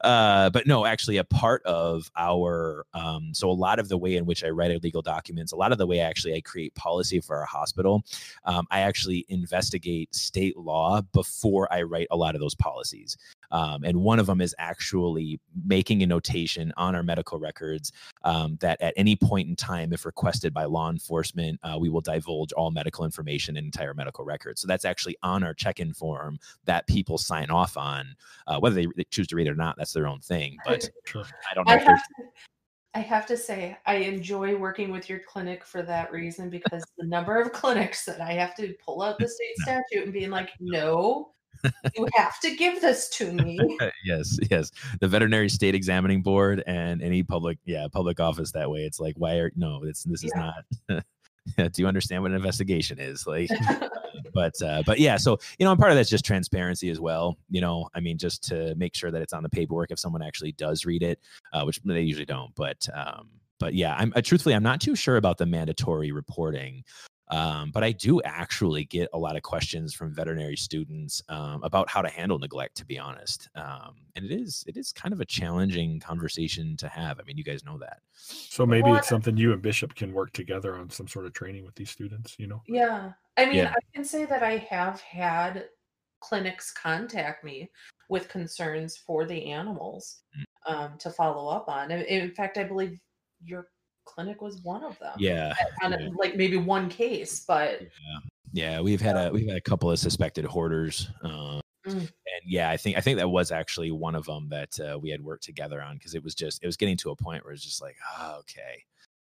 [0.00, 4.16] uh, but no, actually, a part of our um, so a lot of the way
[4.16, 6.74] in which I write our legal documents, a lot of the way actually I create
[6.74, 8.04] policy for our hospital,
[8.44, 13.16] um, I actually investigate state law before I write a lot of those policies.
[13.52, 17.92] Um, and one of them is actually making a notation on our medical records
[18.24, 22.00] um, that at any point in time, if requested by law enforcement, uh, we will
[22.00, 24.60] divulge all medical information and entire medical records.
[24.60, 28.16] So that's actually on our check-in form that people sign off on.
[28.46, 30.56] Uh, whether they, they choose to read it or not, that's their own thing.
[30.64, 31.24] But Sure.
[31.50, 31.74] I don't know.
[31.74, 32.24] I have, to,
[32.94, 37.06] I have to say, I enjoy working with your clinic for that reason because the
[37.06, 40.50] number of clinics that I have to pull out the state statute and being like,
[40.60, 41.32] no,
[41.96, 43.58] you have to give this to me.
[44.04, 44.70] yes, yes.
[45.00, 48.80] The veterinary state examining board and any public, yeah, public office that way.
[48.80, 49.82] It's like, why are no?
[49.84, 50.52] It's this is Yeah.
[50.88, 51.04] not.
[51.72, 53.26] Do you understand what an investigation is?
[53.26, 53.50] Like,
[54.34, 55.16] but uh, but yeah.
[55.16, 57.36] So you know, and part of that's just transparency as well.
[57.50, 60.22] You know, I mean, just to make sure that it's on the paperwork if someone
[60.22, 61.18] actually does read it,
[61.52, 62.54] uh, which they usually don't.
[62.54, 66.84] But um, but yeah, I'm uh, truthfully, I'm not too sure about the mandatory reporting.
[67.32, 71.88] Um, but I do actually get a lot of questions from veterinary students um, about
[71.88, 72.76] how to handle neglect.
[72.76, 76.88] To be honest, um, and it is it is kind of a challenging conversation to
[76.88, 77.18] have.
[77.18, 78.00] I mean, you guys know that.
[78.12, 81.32] So maybe Well, it's something you and Bishop can work together on some sort of
[81.32, 82.36] training with these students.
[82.38, 82.62] You know.
[82.68, 83.12] Yeah.
[83.38, 83.70] I mean, Yeah.
[83.74, 85.68] I can say that I have had
[86.20, 87.70] clinics contact me
[88.08, 90.44] with concerns for the animals Mm.
[90.72, 91.90] um, to follow up on.
[91.90, 93.00] In- In fact, I believe
[93.42, 93.68] your
[94.04, 95.12] clinic was one of them.
[95.18, 96.08] Yeah, a- yeah.
[96.16, 97.82] like maybe one case, but
[98.52, 98.80] yeah.
[98.80, 101.08] We've had a we've had a couple of suspected hoarders.
[101.22, 101.98] Uh, Mm.
[101.98, 102.10] and
[102.46, 105.20] yeah, I think I think that was actually one of them that uh, we had
[105.20, 107.64] worked together on because it was just it was getting to a point where it's
[107.64, 108.84] just like, oh, okay,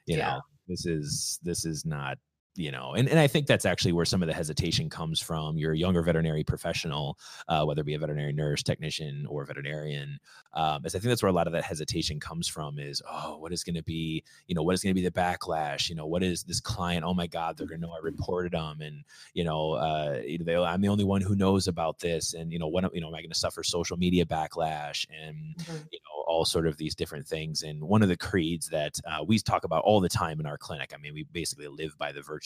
[0.05, 0.33] you Yeah.
[0.33, 2.19] know, this is this is not
[2.55, 5.57] you know and, and i think that's actually where some of the hesitation comes from.
[5.57, 10.19] You're a younger veterinary professional uh, whether it be a veterinary nurse technician or veterinarian
[10.53, 13.37] um, is i think that's where a lot of that hesitation comes from is oh
[13.37, 15.89] what is going to be you know what is going to be the backlash?
[15.89, 17.03] You know what is this client?
[17.03, 20.37] Oh my god they're going to know i reported them and you know uh, you
[20.39, 23.01] know, they, i'm the only one who knows about this and you know what you
[23.01, 25.05] know am i going to suffer social media backlash?
[25.11, 25.87] And Mhm.
[25.91, 27.61] you know all sort of these different things.
[27.61, 30.57] And one of the creeds that uh, we talk about all the time in our
[30.57, 32.44] clinic i mean we basically live by the virtue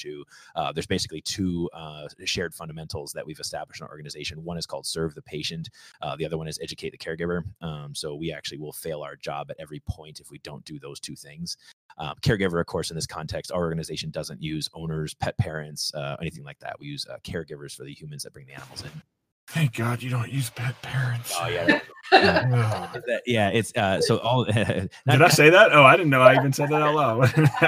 [0.55, 4.43] uh, there's basically two uh, shared fundamentals that we've established in our organization.
[4.43, 5.69] One is called serve the patient
[6.01, 7.43] uh, the other one is educate the caregiver.
[7.61, 10.79] Um, so we actually will fail our job at every point if we don't do
[10.79, 11.57] those two things.
[11.97, 16.15] Um, caregiver of course in this context our organization doesn't use owners pet parents uh,
[16.21, 16.79] anything like that.
[16.79, 19.01] We use uh, caregivers for the humans that bring the animals in.
[19.47, 21.33] Thank God you don't use pet parents.
[21.39, 21.79] oh yeah.
[22.11, 25.73] that- yeah it's uh, so all Did I say that?
[25.73, 27.19] Oh, I didn't know I even said that out loud.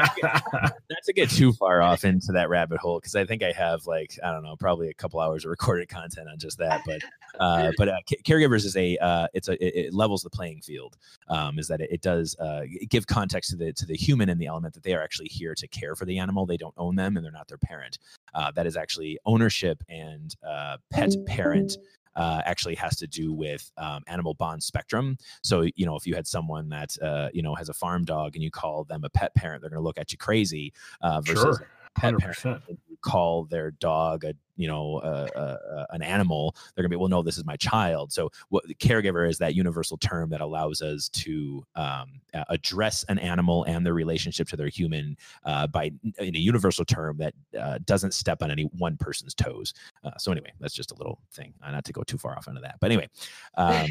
[0.89, 3.86] not to get too far off into that rabbit hole because I think I have
[3.88, 6.82] like I don't know probably a couple hours of recorded content on just that.
[6.86, 7.01] But
[7.39, 10.62] uh, but uh, ca- caregivers is a uh, it's a it, it levels the playing
[10.62, 10.97] field.
[11.27, 14.38] Um, is that it, it does uh, give context to the to the human in
[14.38, 16.45] the element that they are actually here to care for the animal.
[16.45, 17.99] They don't own them and they're not their parent.
[18.34, 21.77] Uh, that is actually ownership and uh, pet parent
[22.15, 25.17] uh, actually has to do with um, animal bond spectrum.
[25.43, 28.36] So, you know, if you had someone that, uh, you know, has a farm dog
[28.36, 31.21] and you call them a pet parent, they're going to look at you crazy uh,
[31.21, 31.58] versus.
[31.58, 31.67] Sure.
[32.00, 32.62] 100%
[33.01, 37.09] call their dog a, you know, uh, uh, an animal, they're going to be, well,
[37.09, 38.11] no, this is my child.
[38.11, 43.17] So, what the caregiver is that universal term that allows us to um, address an
[43.19, 47.79] animal and their relationship to their human uh, by in a universal term that uh,
[47.85, 49.73] doesn't step on any one person's toes.
[50.03, 51.53] Uh, so anyway, that's just a little thing.
[51.63, 53.09] Uh, not to go too far off into that, but anyway,
[53.57, 53.87] um,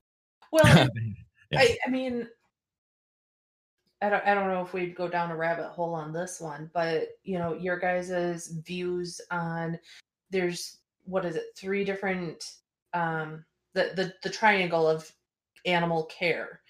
[0.52, 0.88] well,
[1.50, 1.60] Yeah.
[1.60, 2.28] I, I mean,
[4.04, 6.70] I don't, I don't know if we'd go down a rabbit hole on this one,
[6.74, 9.78] but you know, your guys' views on
[10.30, 12.44] there's what is it, three different
[12.92, 15.10] um the the the triangle of
[15.64, 16.60] animal care.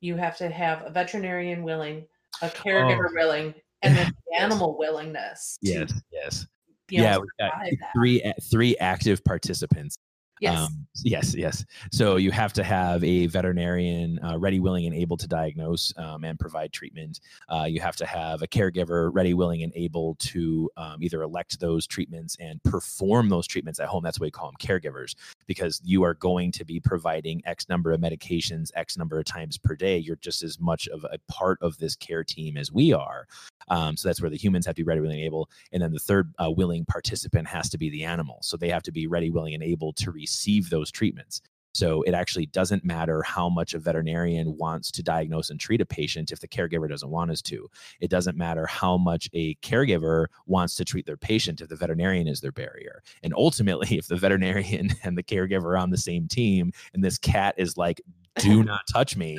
[0.00, 2.06] You have to have a veterinarian willing,
[2.42, 4.42] a caregiver willing, and then Yes.
[4.42, 5.58] animal willingness.
[5.62, 6.46] to, yes, yes,
[6.88, 7.18] you know, yeah.
[7.18, 7.90] we've got survive that.
[7.94, 9.96] three three active participants.
[10.40, 10.58] Yes.
[10.58, 11.66] Um, yes, yes.
[11.92, 16.24] So you have to have a veterinarian uh, ready, willing, and able to diagnose um,
[16.24, 17.20] and provide treatment.
[17.50, 21.60] Uh, you have to have a caregiver ready, willing, and able to um, either elect
[21.60, 24.02] those treatments and perform those treatments at home.
[24.02, 25.14] That's why we call them caregivers,
[25.46, 29.58] because you are going to be providing X number of medications, X number of times
[29.58, 29.98] per day.
[29.98, 33.26] You're just as much of a part of this care team as we are.
[33.68, 35.50] Um, so that's where the humans have to be ready, willing, and able.
[35.70, 38.38] And then the third uh, willing participant has to be the animal.
[38.40, 40.29] So they have to be ready, willing, and able to receive
[40.70, 41.42] those treatments.
[41.72, 45.86] So it actually doesn't matter how much a veterinarian wants to diagnose and treat a
[45.86, 47.68] patient if the caregiver doesn't want us to.
[48.00, 52.26] It doesn't matter how much a caregiver wants to treat their patient if the veterinarian
[52.26, 53.02] is their barrier.
[53.22, 57.18] And ultimately, if the veterinarian and the caregiver are on the same team and this
[57.18, 58.00] cat is like,
[58.36, 59.38] do not touch me.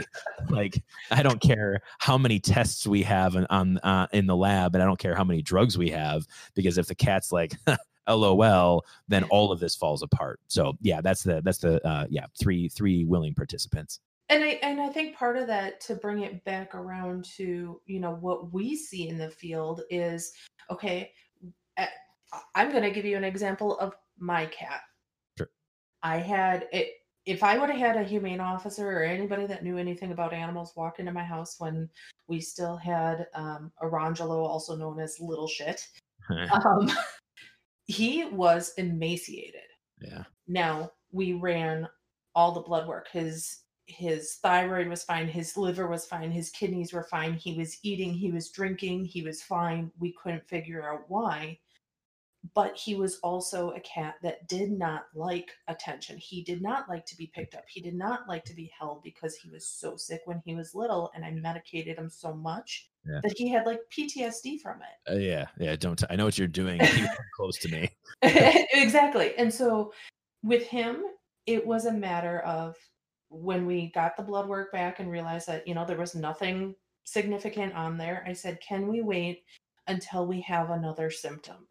[0.50, 4.76] Like I don't care how many tests we have on, on uh, in the lab,
[4.76, 6.26] and I don't care how many drugs we have,
[6.56, 7.54] because if the cat's like,
[8.08, 10.40] LOL, then all of this falls apart.
[10.48, 14.00] So yeah, that's the that's the uh, yeah three three willing participants.
[14.30, 18.00] And I and I think part of that to bring it back around to you
[18.00, 20.34] know what we see in the field is
[20.70, 21.12] okay.
[22.56, 24.82] I'm going to give you an example of my cat.
[25.38, 25.50] Sure.
[26.04, 26.94] I had it.
[27.26, 30.74] If I would have had a humane officer or anybody that knew anything about animals
[30.76, 31.88] walk into my house when
[32.28, 35.88] we still had um, Arangelo, also known as Little Shit,
[36.52, 36.92] um,
[37.92, 39.62] he was emaciated.
[40.00, 40.24] yeah.
[40.48, 41.88] Now we ran
[42.36, 43.08] all the blood work.
[43.12, 47.34] His his thyroid was fine, his liver was fine, his kidneys were fine.
[47.34, 49.92] He was eating, he was drinking, he was fine.
[50.00, 51.60] We couldn't figure out why.
[52.56, 56.18] But he was also a cat that did not like attention.
[56.18, 57.66] He did not like to be picked up.
[57.70, 60.74] He did not like to be held because he was so sick when he was
[60.74, 63.20] little and I medicated him so much Yeah.
[63.22, 65.12] that he had like PTSD from it.
[65.12, 65.76] Uh, yeah, yeah.
[65.76, 66.82] Don't t- I know what you're doing?
[67.36, 67.90] Close to me.
[68.74, 69.36] exactly.
[69.38, 69.94] And so
[70.44, 71.04] with him,
[71.46, 72.76] it was a matter of
[73.30, 76.76] when we got the blood work back and realized that, you know, there was nothing
[77.04, 78.24] significant on there.
[78.28, 79.44] I said, can we wait
[79.88, 81.68] until we have another symptom?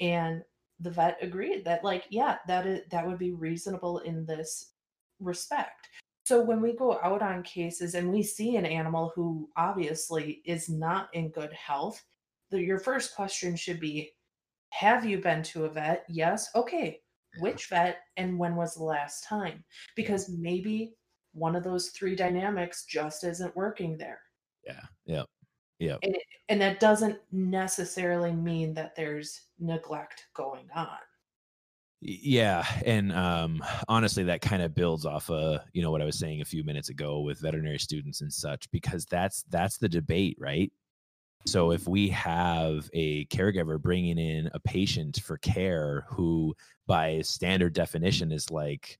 [0.00, 0.42] And
[0.80, 4.72] the vet agreed that, like, yeah, that is that would be reasonable in this
[5.18, 5.88] respect.
[6.24, 10.68] So when we go out on cases and we see an animal who obviously is
[10.68, 12.02] not in good health,
[12.50, 14.12] the, your first question should be
[14.70, 16.04] have you been to a vet?
[16.08, 16.48] Yes.
[16.54, 17.00] Okay.
[17.40, 19.64] Which vet and when was the last time?
[19.96, 20.94] Because maybe
[21.32, 24.20] one of those three dynamics just isn't working there.
[24.64, 25.22] Yeah, yeah,
[25.80, 25.96] yeah.
[26.02, 30.98] And, it, and that doesn't necessarily mean that there's neglect going on.
[32.02, 36.18] Yeah, and um, honestly, that kind of builds off uh, you know what I was
[36.18, 40.38] saying a few minutes ago with veterinary students and such, because that's that's the debate,
[40.40, 40.72] right?
[41.46, 46.54] So if we have a caregiver bringing in a patient for care who,
[46.86, 48.98] by standard definition, is like,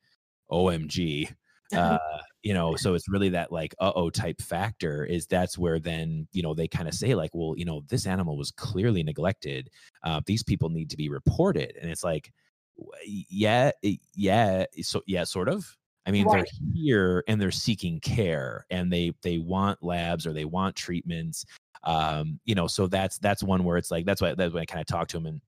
[0.50, 1.32] OMG,
[1.74, 1.98] uh,
[2.42, 5.04] you know, so it's really that like uh oh type factor.
[5.04, 8.06] Is that's where then you know they kind of say like, well, you know, this
[8.06, 9.70] animal was clearly neglected.
[10.04, 12.32] Uh, these people need to be reported, and it's like
[13.02, 13.70] yeah
[14.14, 15.76] yeah so yeah sort of
[16.06, 16.46] i mean Right.
[16.62, 21.44] they're here and they're seeking care and they they want labs or they want treatments
[21.84, 24.66] um you know so that's that's one where it's like that's why that's when i
[24.66, 25.40] kind of talk to them and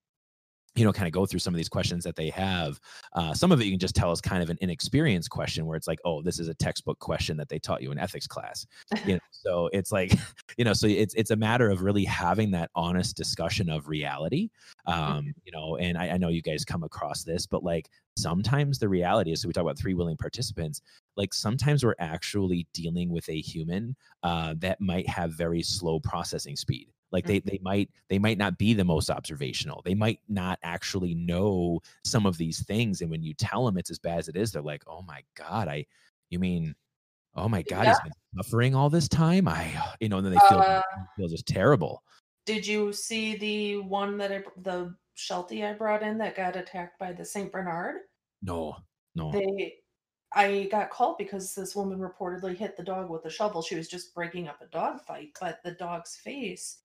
[0.75, 2.81] you know kind of go through some of these questions that they have
[3.15, 5.77] uh, some of it you can just tell is kind of an inexperienced question where
[5.77, 8.67] it's like oh this is a textbook question that they taught you in ethics class.
[9.05, 10.13] You know so it's like
[10.57, 14.49] you know so it's it's a matter of really having that honest discussion of reality
[14.87, 18.79] um you know and I, I know you guys come across this but like sometimes
[18.79, 20.83] the reality is so we talk about three willing participants
[21.17, 26.57] like sometimes we're actually dealing with a human uh, that might have very slow processing
[26.57, 30.59] speed like they they might they might not be the most observational they might not
[30.63, 34.29] actually know some of these things and when you tell them it's as bad as
[34.29, 35.85] it is they're like oh my god i
[36.31, 36.75] you mean
[37.35, 40.49] oh my god he's been suffering all this time i you know and then they
[40.49, 40.83] feel Uh,
[41.17, 42.03] feel just terrible
[42.47, 46.99] Did you see the one that I, the Sheltie I brought in that got attacked
[46.99, 48.01] by the Saint Bernard?
[48.43, 48.77] no
[49.15, 49.75] no They,
[50.35, 53.63] I got called because this woman reportedly hit the dog with a shovel.
[53.63, 56.79] She was just breaking up a dog fight, but the dog's face.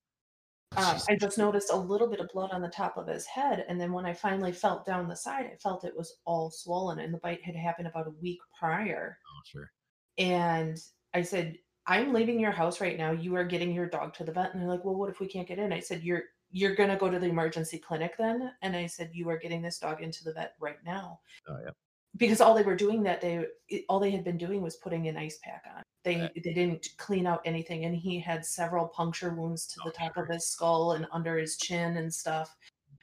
[0.75, 3.65] Um, I just noticed a little bit of blood on the top of his head,
[3.67, 6.99] and then when I finally felt down the side, I felt it was all swollen,
[6.99, 9.17] and the bite had happened about a week prior.
[9.25, 9.71] Oh, sure
[10.17, 10.77] And
[11.13, 13.11] I said, I'm leaving your house right now.
[13.11, 14.53] You are getting your dog to the vet.
[14.53, 15.71] And they're like, Well, what if we can't get in?
[15.71, 18.51] I said, You're you're gonna go to the emergency clinic then?
[18.61, 21.19] And I said, You are getting this dog into the vet right now.
[21.49, 21.71] oh yeah
[22.15, 25.07] Because all they were doing that day, it- all they had been doing was putting
[25.07, 25.83] an ice pack on.
[26.03, 26.33] They Right.
[26.43, 30.17] they didn't clean out anything, and he had several puncture wounds to Oh, the top
[30.17, 32.55] of his skull and under his chin and stuff,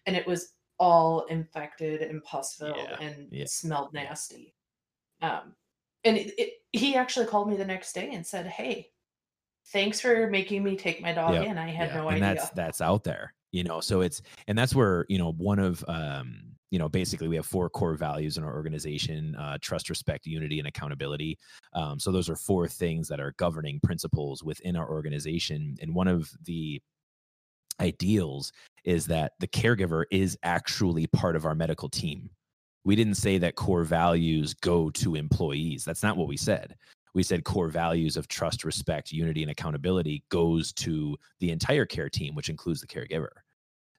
[0.06, 4.54] and it was all infected and pus filled Yeah, and yeah, smelled nasty.
[5.22, 5.56] Um,
[6.04, 8.92] and it, it, he actually called me the next day and said, "Hey,
[9.68, 11.58] thanks for making me take my dog Yep, in.
[11.58, 14.74] I had no and idea." that's that's out there you know so it's and that's
[14.74, 18.42] where you know one of um you know basically we have four core values in
[18.42, 21.38] our organization uh, trust respect unity and accountability.
[21.72, 25.76] Um, so those are four things that are governing principles within our organization.
[25.80, 26.82] And one of the
[27.78, 28.50] ideals
[28.82, 32.28] is that the caregiver is actually part of our medical team.
[32.82, 35.84] We didn't say that core values go to employees.
[35.84, 36.74] That's not what we said.
[37.14, 42.10] We said core values of trust respect unity and accountability goes to the entire care
[42.10, 43.30] team which includes the caregiver.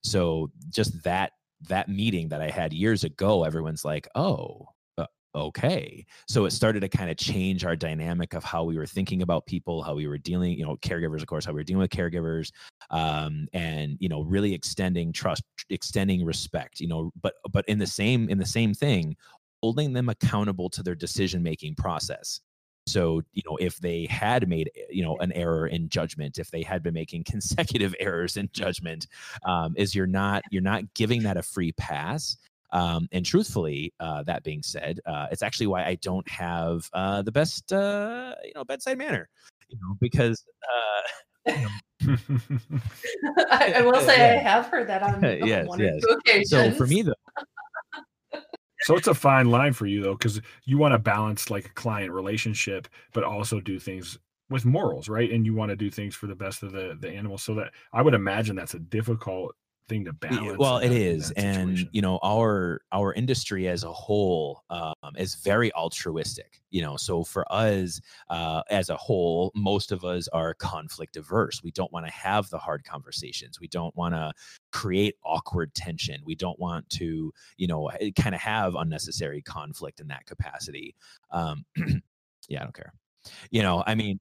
[0.02, 1.32] So just that
[1.68, 6.06] that meeting that i had years ago everyone's like oh uh, okay.
[6.28, 9.46] So it started to kind of change our dynamic of how we were thinking about
[9.46, 11.90] people how we were dealing you know caregivers of course how we were dealing with
[11.90, 12.50] caregivers
[12.90, 17.86] um, and you know really extending trust extending respect you know but but in the
[17.86, 19.14] same in the same thing
[19.62, 22.40] holding them accountable to their decision making process
[22.86, 26.50] so you know if they had made eh, you know an error in judgment if
[26.50, 29.06] they had been making consecutive errors in judgment
[29.44, 32.36] um, is you're not you're not giving that a free pass
[32.72, 37.22] um, and truthfully, uh, that being said, uh, it's actually why I don't have uh,
[37.22, 39.28] the best, uh, you know, bedside manner,
[39.68, 40.44] you know, because.
[40.64, 41.02] Uh,
[43.50, 44.40] I, I, will say yeah.
[44.40, 45.94] I have heard that on yes, one yes.
[45.96, 46.50] or two occasions.
[46.50, 47.14] So for me, though,
[48.86, 51.70] so it's a fine line for you though, because you want to balance like a
[51.70, 54.16] client relationship, but also do things
[54.48, 55.32] with morals, right?
[55.32, 57.36] And you want to do things for the best of the the animal.
[57.36, 59.56] So that I would imagine that's a difficult
[59.88, 60.58] thing to balance.
[60.58, 65.72] Well, it is, and you know, our our industry as a whole um, is very
[65.74, 66.60] altruistic.
[66.70, 71.62] You know, so for us uh, as a whole, most of us are conflict averse.
[71.62, 73.60] We don't want to have the hard conversations.
[73.60, 74.32] We don't want to
[74.72, 76.20] create awkward tension.
[76.24, 80.94] We don't want to, you know, kind of have unnecessary conflict in that capacity.
[81.30, 81.64] Um,
[82.48, 82.92] yeah, I don't care.
[83.50, 84.20] You know, I mean.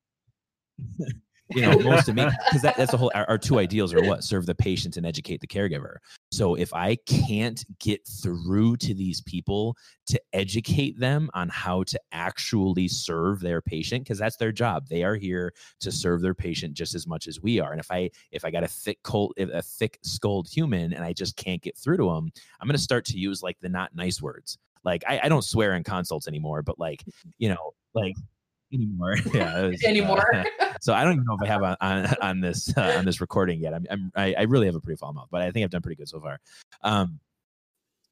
[1.49, 4.01] you know most of me because that, that's the whole our, our, two ideals are
[4.01, 4.23] what?
[4.23, 5.97] Serve the patient and educate the caregiver.
[6.31, 9.77] So if i can't get through to these people
[10.07, 14.87] to educate them on how to actually serve their patient because that's their job.
[14.87, 17.71] They are here to serve their patient just as much as we are.
[17.71, 21.13] And if i if i got a thick cold a thick skulled human and i
[21.13, 23.95] just can't get through to them i'm going to start to use like the not
[23.95, 24.57] nice words.
[24.83, 27.03] Like I, I don't swear in consults anymore but like
[27.37, 28.15] you know like
[28.75, 29.15] anymore.
[29.33, 30.25] yeah, was, anymore.
[30.35, 30.43] Uh,
[30.81, 33.21] so I don't even know if I have on on, on this uh, on this
[33.21, 33.73] recording yet.
[33.73, 35.81] I'm, I'm I, I, really have a pretty foul mouth, but I think I've done
[35.81, 36.39] pretty good so far.
[36.81, 37.19] Um,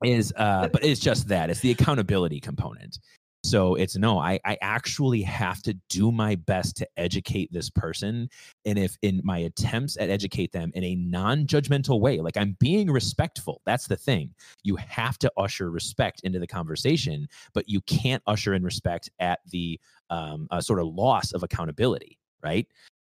[0.04, 3.00] is uh, but it's just that it's the accountability component.
[3.44, 8.30] So it's no, I, I actually have to do my best to educate this person.
[8.66, 12.90] And if in my attempts at educate them in a non-judgmental way, like I'm being
[12.90, 14.34] respectful, that's the thing.
[14.64, 19.40] You have to usher respect into the conversation, but you can't usher in respect at
[19.52, 19.80] the
[20.10, 22.66] um, sort of loss of accountability, right?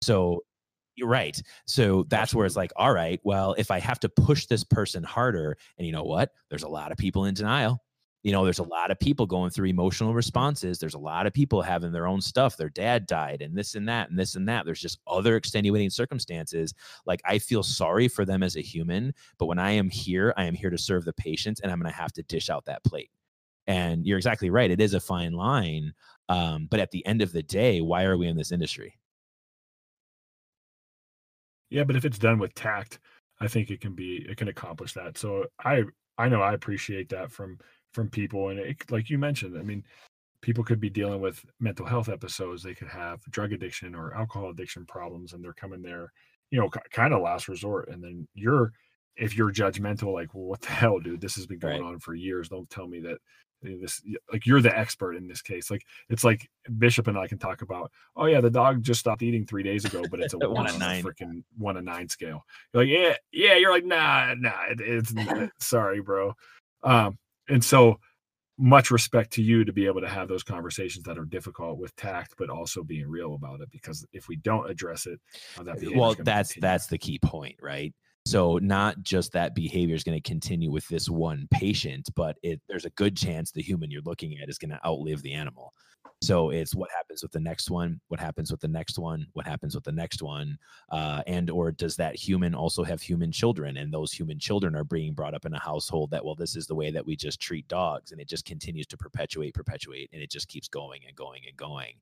[0.01, 0.43] So
[0.95, 1.41] you're right.
[1.65, 5.03] So that's where it's like, all right, well, if I have to push this person
[5.03, 6.31] harder, and you know what?
[6.49, 7.81] There's a lot of people in denial
[8.23, 11.33] you know there's a lot of people going through emotional responses there's a lot of
[11.33, 14.47] people having their own stuff their dad died and this and that and this and
[14.47, 16.73] that there's just other extenuating circumstances
[17.05, 20.43] like i feel sorry for them as a human but when i am here i
[20.43, 22.83] am here to serve the patients and i'm going to have to dish out that
[22.83, 23.09] plate.
[23.67, 25.93] And you're exactly right it is a fine line
[26.27, 28.95] um, but at the end of the day why are we in this industry?
[31.69, 32.99] Yeah but if it's done with tact
[33.39, 35.17] i think it can be it can accomplish that.
[35.17, 35.83] So i
[36.17, 37.59] i know i appreciate that from
[37.93, 39.83] from people and it, like you mentioned i mean
[40.41, 44.49] people could be dealing with mental health episodes they could have drug addiction or alcohol
[44.49, 46.11] addiction problems and they're coming there
[46.51, 48.71] you know kind of last resort and then you're
[49.19, 51.21] if you're judgmental like well, what the hell dude?
[51.21, 51.87] This has been going right.
[51.87, 52.49] on for years.
[52.49, 53.17] Don't tell me that
[53.65, 55.69] eh, this like you're the expert in this case.
[55.69, 59.23] Like it's like bishop and i can talk about oh yeah the dog just stopped
[59.23, 61.03] eating three days ago but it's a one, one nine.
[61.03, 62.45] freaking one to nine scale.
[62.73, 65.13] You're like yeah yeah you're like nah nah it, it's
[65.59, 66.33] sorry bro.
[66.83, 67.17] Um
[67.49, 67.99] and so
[68.57, 71.95] much respect to you to be able to have those conversations that are difficult with
[71.95, 75.19] tact but also being real about it because if we don't address it
[75.57, 76.61] uh, that well that's continue.
[76.61, 77.93] that's the key point right
[78.25, 82.59] so not just that behavior is going to continue with this one patient but it
[82.67, 85.73] there's a good chance the human you're looking at is going to outlive the animal
[86.21, 89.47] so it's what happens with the next one, what happens with the next one, what
[89.47, 90.57] happens with the next one,
[90.91, 94.83] uh, and or does that human also have human children, and those human children are
[94.83, 97.39] being brought up in a household that well, this is the way that we just
[97.39, 101.15] treat dogs, and it just continues to perpetuate, perpetuate, and it just keeps going and
[101.15, 101.93] going and going.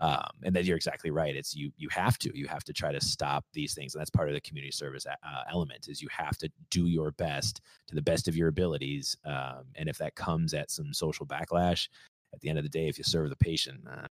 [0.00, 1.34] Um, and then you're exactly right.
[1.34, 4.10] It's you you have to you have to try to stop these things, and that's
[4.10, 7.94] part of the community service uh, element is you have to do your best to
[7.94, 11.88] the best of your abilities, um, and if that comes at some social backlash
[12.32, 14.06] at the end of the day, if you serve the patient, uh,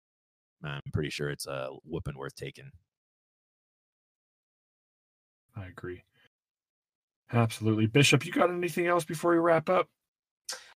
[0.63, 2.71] I'm pretty sure it's a whooping worth taking.
[5.55, 6.03] I agree.
[7.31, 7.85] Absolutely.
[7.85, 9.87] Bishop, you got anything else before we wrap up?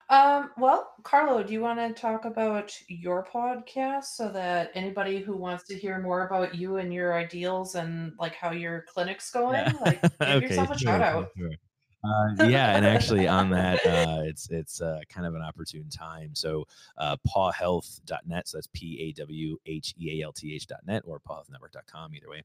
[0.09, 5.35] Um, well, Carlo, do you want to talk about your podcast so that anybody who
[5.35, 9.53] wants to hear more about you and your ideals and like how your clinic's going,
[9.53, 9.73] yeah.
[9.81, 11.29] like give okay, yourself a sure, shout out.
[11.37, 11.49] Sure.
[12.03, 16.31] Uh, yeah, and actually on that, uh, it's it's uh, kind of an opportune time.
[16.33, 16.65] So
[16.97, 22.15] uh, pawhealth.net, so that's p a w h e a l t h.net or pawhealthnetwork.com,
[22.15, 22.43] either way.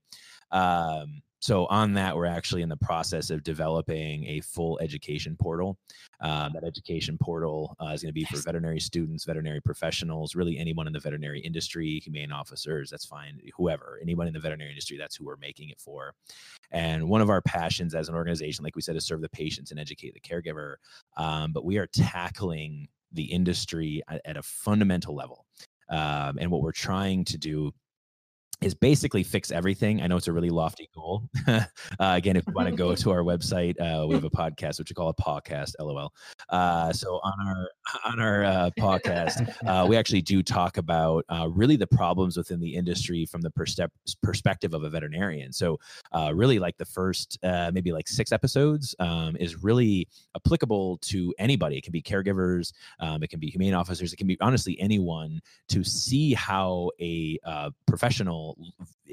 [0.52, 5.78] Um, so on that, we're actually in the process of developing a full education portal.
[6.20, 10.58] Uh, that education portal uh, is going to be for veterinary students, veterinary professionals, really
[10.58, 14.96] anyone in the veterinary industry, humane officers, that's fine, whoever, anyone in the veterinary industry,
[14.96, 16.12] that's who we're making it for.
[16.72, 19.70] And one of our passions as an organization, like we said, is serve the patients
[19.70, 20.76] and educate the caregiver.
[21.16, 25.46] Um, but we are tackling the industry at, at a fundamental level.
[25.88, 27.72] Um, and what we're trying to do
[28.60, 30.02] is basically fix everything.
[30.02, 31.28] I know it's a really lofty goal.
[31.46, 31.62] uh,
[32.00, 34.90] again, if you want to go to our website, uh, we have a podcast which
[34.90, 35.72] we call a podcast.
[35.78, 36.12] LOL.
[36.48, 37.68] Uh, so on our
[38.04, 42.60] on our uh, podcast, uh, we actually do talk about uh, really the problems within
[42.60, 43.50] the industry from the
[44.22, 45.52] perspective of a veterinarian.
[45.52, 45.78] So
[46.32, 51.76] really, like the first maybe like six episodes um, is really applicable to anybody.
[51.76, 55.40] It can be caregivers, um, it can be humane officers, it can be honestly anyone
[55.68, 57.38] to see how a
[57.86, 58.56] professional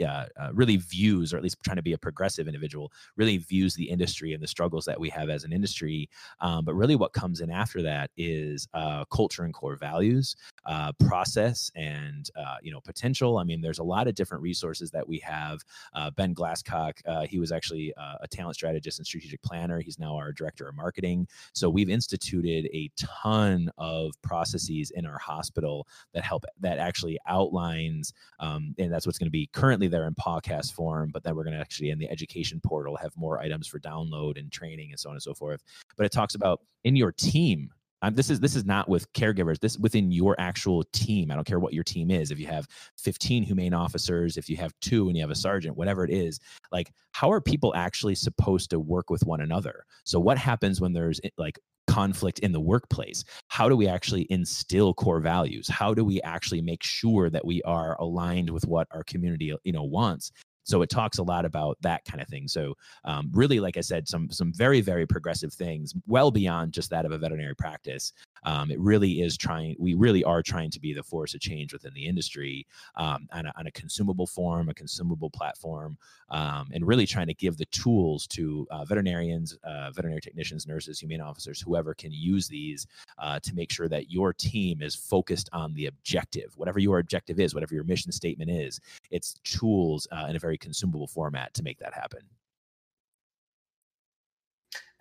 [0.01, 3.75] uh, uh, really views, or at least trying to be a progressive individual, really views
[3.75, 6.09] the industry and the struggles that we have as an industry.
[6.41, 10.35] Um, but really, what comes in after that is uh, culture and core values,
[10.65, 13.37] uh, process, and uh, you know potential.
[13.37, 15.59] I mean, there's a lot of different resources that we have.
[15.93, 16.93] Uh, ben Glasscock,
[17.27, 19.79] he was actually a talent strategist and strategic planner.
[19.79, 21.27] He's now our director of marketing.
[21.53, 28.13] So we've instituted a ton of processes in our hospital that help that actually outlines,
[28.39, 31.43] um, and that's what's going to be currently there in podcast form, but then we're
[31.43, 34.99] going to actually in the education portal have more items for download and training and
[34.99, 35.63] so on and so forth.
[35.97, 37.69] But it talks about in your team.
[38.01, 39.59] Um, this is this is not with caregivers.
[39.59, 41.31] This within your actual team.
[41.31, 42.31] I don't care what your team is.
[42.31, 42.67] If you have
[42.97, 46.39] 15 humane officers, if you have two and you have a sergeant, whatever it is,
[46.71, 49.85] like how are people actually supposed to work with one another?
[50.03, 54.25] So what happens when there's eh, like conflict in the workplace how do we actually
[54.31, 58.87] instill core values how do we actually make sure that we are aligned with what
[58.89, 60.31] our community you know wants
[60.65, 62.47] so it talks a lot about that kind of thing.
[62.47, 66.89] So um, really like i said some some very very progressive things well beyond just
[66.89, 68.13] that of a veterinary practice
[68.45, 71.73] um, it really is trying we really are trying to be the force of change
[71.73, 72.65] within the industry
[72.95, 75.97] um, on, a, on, a, consumable form a consumable platform
[76.29, 80.99] um, and really trying to give the tools to uh, veterinarians uh, veterinary technicians nurses
[80.99, 82.87] humane officers whoever can use these
[83.17, 86.53] uh, to make sure that your team is focused on the objective.
[86.57, 88.79] Whatever your objective is whatever your mission statement is
[89.11, 92.21] it's tools uh, in a very consumable format to make that happen.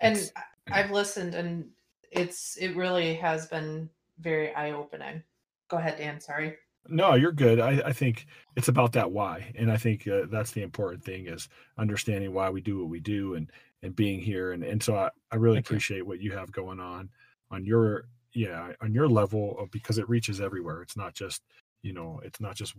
[0.00, 0.30] And
[0.70, 1.66] I've listened and
[2.14, 3.90] it's it really has been
[4.20, 5.22] very eye opening.
[5.68, 6.20] Go ahead, Dan.
[6.20, 6.56] Sorry.
[6.86, 7.60] No, you're good.
[7.60, 11.26] I, I think it's about that why, and I think uh, that's the important thing
[11.26, 11.48] is
[11.78, 13.50] understanding why we do what we do and
[13.82, 14.52] and being here.
[14.52, 16.06] And and so I, I really Thank appreciate you.
[16.06, 17.08] what you have going on
[17.50, 20.82] on your yeah on your level of, because it reaches everywhere.
[20.82, 21.42] It's not just
[21.82, 22.74] you know it's not just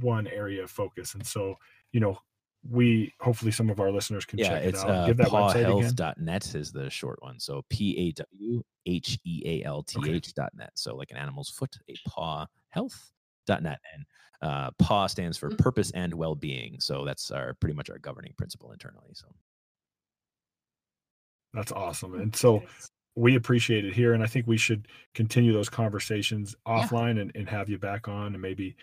[0.00, 1.14] one area of focus.
[1.14, 1.56] And so
[1.92, 2.18] you know
[2.68, 4.90] we hopefully some of our listeners can yeah, check it out.
[4.90, 7.38] Uh, Give that pawhealth.net is the short one.
[7.38, 10.70] So P A W H E A L T H dot net.
[10.74, 13.12] So like an animal's foot, a paw health
[13.46, 13.78] dot net.
[13.94, 14.04] And
[14.40, 15.56] uh, paw stands for mm-hmm.
[15.56, 16.78] purpose and well-being.
[16.80, 19.10] So that's our pretty much our governing principle internally.
[19.14, 19.26] So
[21.54, 22.14] that's awesome.
[22.14, 22.62] And so
[23.16, 24.12] we appreciate it here.
[24.12, 27.22] And I think we should continue those conversations offline yeah.
[27.22, 28.76] and, and have you back on and maybe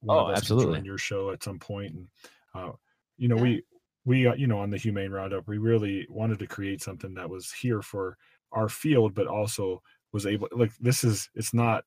[0.00, 0.76] one oh, of us absolutely.
[0.78, 1.94] join your show at some point.
[1.94, 2.06] And
[2.54, 2.72] uh,
[3.16, 3.42] you know, yeah.
[3.42, 3.62] we
[4.04, 7.30] we uh, you know on the humane roundup, we really wanted to create something that
[7.30, 8.16] was here for
[8.52, 9.82] our field, but also
[10.12, 11.84] was able like this is it's not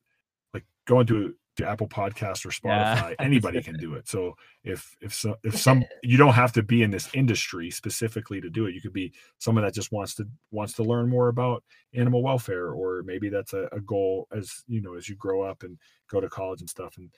[0.54, 3.10] like going to to Apple Podcast or Spotify.
[3.12, 3.16] Yeah.
[3.20, 4.08] Anybody can do it.
[4.08, 8.42] So if if so, if some you don't have to be in this industry specifically
[8.42, 8.76] to do it.
[8.76, 11.64] You could be someone that just wants to wants to learn more about
[11.94, 15.64] animal welfare, or maybe that's a, a goal as you know as you grow up
[15.64, 15.78] and
[16.10, 17.10] go to college and stuff, and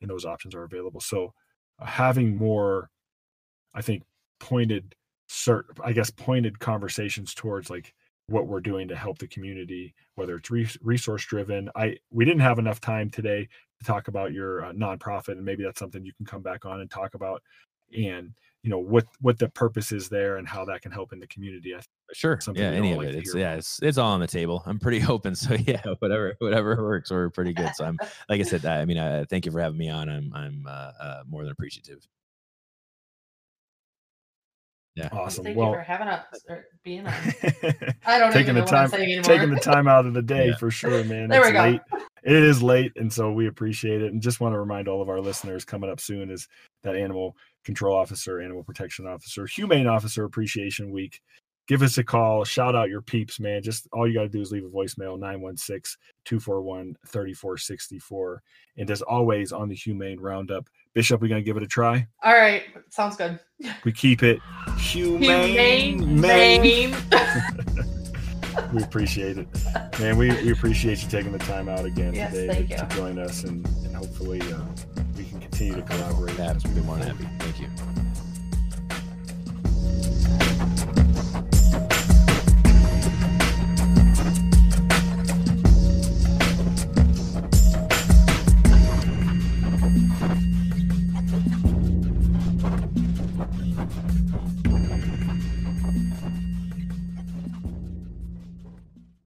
[0.00, 1.00] and those options are available.
[1.00, 1.32] So
[1.80, 2.90] uh, having more
[3.76, 4.02] I think
[4.40, 4.94] pointed
[5.28, 7.94] cert I guess pointed conversations towards like
[8.28, 11.70] what we're doing to help the community, whether it's re- resource driven.
[11.76, 13.48] I we didn't have enough time today
[13.78, 16.80] to talk about your uh, nonprofit, and maybe that's something you can come back on
[16.80, 17.42] and talk about,
[17.96, 21.20] and you know what what the purpose is there and how that can help in
[21.20, 21.74] the community.
[21.74, 21.80] I
[22.12, 23.14] sure, yeah, any of like it.
[23.14, 24.62] It's yeah, it's it's all on the table.
[24.66, 27.70] I'm pretty open, so yeah, whatever whatever works, we're pretty good.
[27.76, 27.96] So I'm
[28.28, 30.08] like I said, I mean, I thank you for having me on.
[30.08, 32.06] I'm I'm uh, uh, more than appreciative.
[34.96, 35.10] Yeah.
[35.12, 35.44] Awesome.
[35.44, 37.12] Thank well, you for having us or being on.
[38.06, 38.32] I don't know.
[38.32, 40.56] taking the time, taking the time out of the day yeah.
[40.56, 41.28] for sure, man.
[41.28, 41.62] There it's we go.
[41.62, 41.80] late.
[42.24, 44.12] It is late, and so we appreciate it.
[44.12, 46.48] And just want to remind all of our listeners coming up soon is
[46.82, 51.20] that animal control officer, animal protection officer, humane officer appreciation week.
[51.68, 52.44] Give us a call.
[52.44, 53.62] Shout out your peeps, man.
[53.62, 58.42] Just all you got to do is leave a voicemail 916 241 3464.
[58.78, 62.08] And as always, on the Humane Roundup, Bishop, we going to give it a try?
[62.22, 62.62] All right.
[62.88, 63.38] Sounds good.
[63.84, 64.40] We keep it
[64.78, 65.98] humane.
[65.98, 66.96] humane.
[68.72, 69.46] we appreciate it,
[70.00, 70.16] man.
[70.16, 73.44] We, we appreciate you taking the time out again yes, today to, to, join us,
[73.44, 74.64] and, and hopefully uh,
[75.18, 76.38] we can continue to collaborate.
[76.38, 77.28] Yes, we've been more happy.
[77.40, 77.68] Thank you.